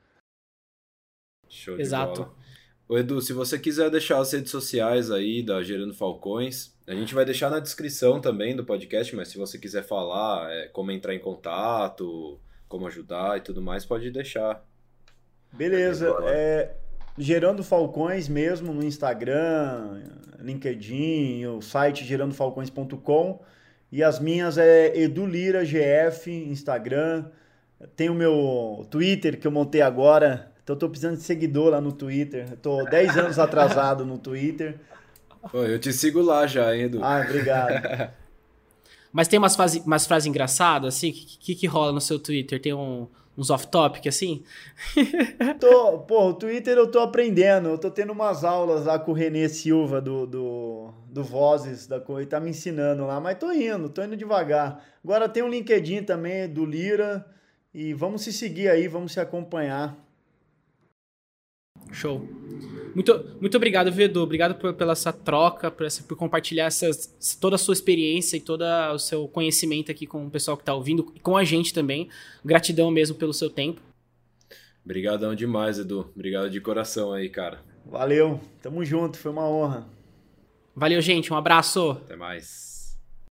Show 1.49 1.77
de 1.77 1.83
Exato. 1.83 2.23
bola. 2.23 2.41
Ô 2.89 2.99
Edu, 2.99 3.21
se 3.21 3.33
você 3.33 3.59
quiser 3.59 3.91
deixar 3.91 4.19
as 4.19 4.33
redes 4.33 4.51
sociais 4.51 5.11
aí 5.11 5.45
da 5.45 5.63
Gerando 5.63 5.95
Falcões, 5.95 6.75
a 6.87 6.95
gente 6.95 7.15
vai 7.15 7.25
deixar 7.25 7.51
na 7.51 7.61
descrição 7.61 8.21
também 8.21 8.57
do 8.57 8.65
podcast, 8.65 9.15
mas 9.15 9.29
se 9.29 9.39
você 9.39 9.59
quiser 9.59 9.85
falar 9.85 10.51
é, 10.51 10.67
como 10.69 10.91
entrar 10.91 11.15
em 11.15 11.21
contato, 11.21 12.41
como 12.67 12.87
ajudar 12.87 13.39
e 13.39 13.43
tudo 13.43 13.61
mais, 13.61 13.85
pode 13.85 14.11
deixar. 14.11 14.65
Beleza. 15.53 16.17
É, 16.25 16.75
Gerando 17.21 17.63
Falcões 17.63 18.29
mesmo 18.29 18.73
no 18.73 18.83
Instagram, 18.83 20.01
LinkedIn, 20.41 21.45
o 21.45 21.61
site 21.61 22.03
gerandofalcões.com. 22.03 23.41
E 23.93 24.03
as 24.03 24.19
minhas 24.19 24.57
é 24.57 24.97
Edulira 24.97 25.63
GF, 25.63 26.31
Instagram. 26.31 27.27
Tem 27.95 28.09
o 28.09 28.15
meu 28.15 28.87
Twitter 28.91 29.39
que 29.39 29.47
eu 29.47 29.51
montei 29.51 29.83
agora. 29.83 30.51
Então 30.63 30.75
eu 30.75 30.79
tô 30.79 30.89
precisando 30.89 31.19
de 31.19 31.23
seguidor 31.23 31.73
lá 31.73 31.81
no 31.81 31.93
Twitter. 31.93 32.47
Eu 32.53 32.57
tô 32.57 32.85
10 32.85 33.19
anos 33.19 33.39
atrasado 33.39 34.07
no 34.07 34.17
Twitter. 34.17 34.81
Pô, 35.53 35.59
eu 35.59 35.79
te 35.79 35.93
sigo 35.93 36.23
lá 36.23 36.47
já, 36.47 36.75
hein, 36.75 36.85
Edu. 36.85 37.05
Ah, 37.05 37.23
obrigado. 37.23 38.13
Mas 39.13 39.29
tem 39.29 39.39
umas, 39.39 39.57
fase, 39.57 39.81
umas 39.81 40.07
frases 40.07 40.27
engraçadas, 40.27 40.95
assim? 40.95 41.11
O 41.11 41.13
que, 41.13 41.39
que, 41.39 41.55
que 41.55 41.67
rola 41.67 41.93
no 41.93 42.01
seu 42.01 42.19
Twitter? 42.19 42.59
Tem 42.63 42.73
um, 42.73 43.09
uns 43.37 43.51
off-topic 43.51 44.07
assim? 44.07 44.43
tô, 45.59 45.99
pô, 46.01 46.29
o 46.29 46.35
Twitter 46.35 46.77
eu 46.77 46.91
tô 46.91 47.01
aprendendo. 47.01 47.71
Eu 47.71 47.79
tô 47.79 47.91
tendo 47.91 48.13
umas 48.13 48.45
aulas 48.45 48.87
lá 48.87 48.99
com 48.99 49.13
o 49.13 49.15
Renê 49.15 49.49
Silva 49.49 50.01
do, 50.01 50.27
do, 50.27 50.91
do 51.09 51.23
Vozes, 51.23 51.87
da 51.87 52.01
coisa, 52.01 52.29
tá 52.29 52.41
me 52.41 52.51
ensinando 52.51 53.07
lá, 53.07 53.21
mas 53.21 53.39
tô 53.39 53.51
indo, 53.53 53.89
tô 53.89 54.03
indo 54.03 54.17
devagar. 54.17 54.85
Agora 55.03 55.29
tem 55.29 55.43
um 55.43 55.49
LinkedIn 55.49 56.03
também 56.03 56.49
do 56.49 56.65
Lira 56.65 57.25
e 57.73 57.95
vamos 57.95 58.23
se 58.23 58.33
seguir 58.33 58.69
aí, 58.69 58.89
vamos 58.89 59.13
se 59.13 59.21
acompanhar. 59.21 59.97
Show. 61.93 62.27
Muito, 62.95 63.25
muito 63.41 63.57
obrigado, 63.57 63.91
Vedu. 63.91 64.23
Obrigado 64.23 64.57
por, 64.57 64.75
pela 64.75 64.93
essa 64.93 65.13
troca, 65.13 65.71
por, 65.71 65.87
essa, 65.87 66.03
por 66.03 66.17
compartilhar 66.17 66.67
essas, 66.67 67.37
toda 67.41 67.57
a 67.57 67.59
sua 67.59 67.73
experiência 67.73 68.37
e 68.37 68.41
todo 68.41 68.65
o 68.95 68.99
seu 68.99 69.29
conhecimento 69.29 69.91
aqui 69.91 70.07
com 70.07 70.27
o 70.27 70.31
pessoal 70.31 70.57
que 70.57 70.63
está 70.63 70.75
ouvindo 70.75 71.13
e 71.15 71.21
com 71.21 71.37
a 71.37 71.45
gente 71.45 71.73
também. 71.73 72.09
Gratidão 72.45 72.91
mesmo 72.91 73.17
pelo 73.17 73.33
seu 73.33 73.49
tempo. 73.49 73.81
Obrigadão 74.85 75.35
demais, 75.35 75.79
Edu. 75.79 76.11
Obrigado 76.15 76.51
de 76.51 76.61
coração 76.61 77.13
aí, 77.13 77.29
cara. 77.29 77.61
Valeu. 77.87 78.41
Tamo 78.61 78.85
junto. 78.85 79.19
Foi 79.19 79.31
uma 79.31 79.49
honra. 79.49 79.87
Valeu, 80.75 81.01
gente. 81.01 81.33
Um 81.33 81.37
abraço. 81.37 81.91
Até 81.91 82.17
mais. 82.17 82.70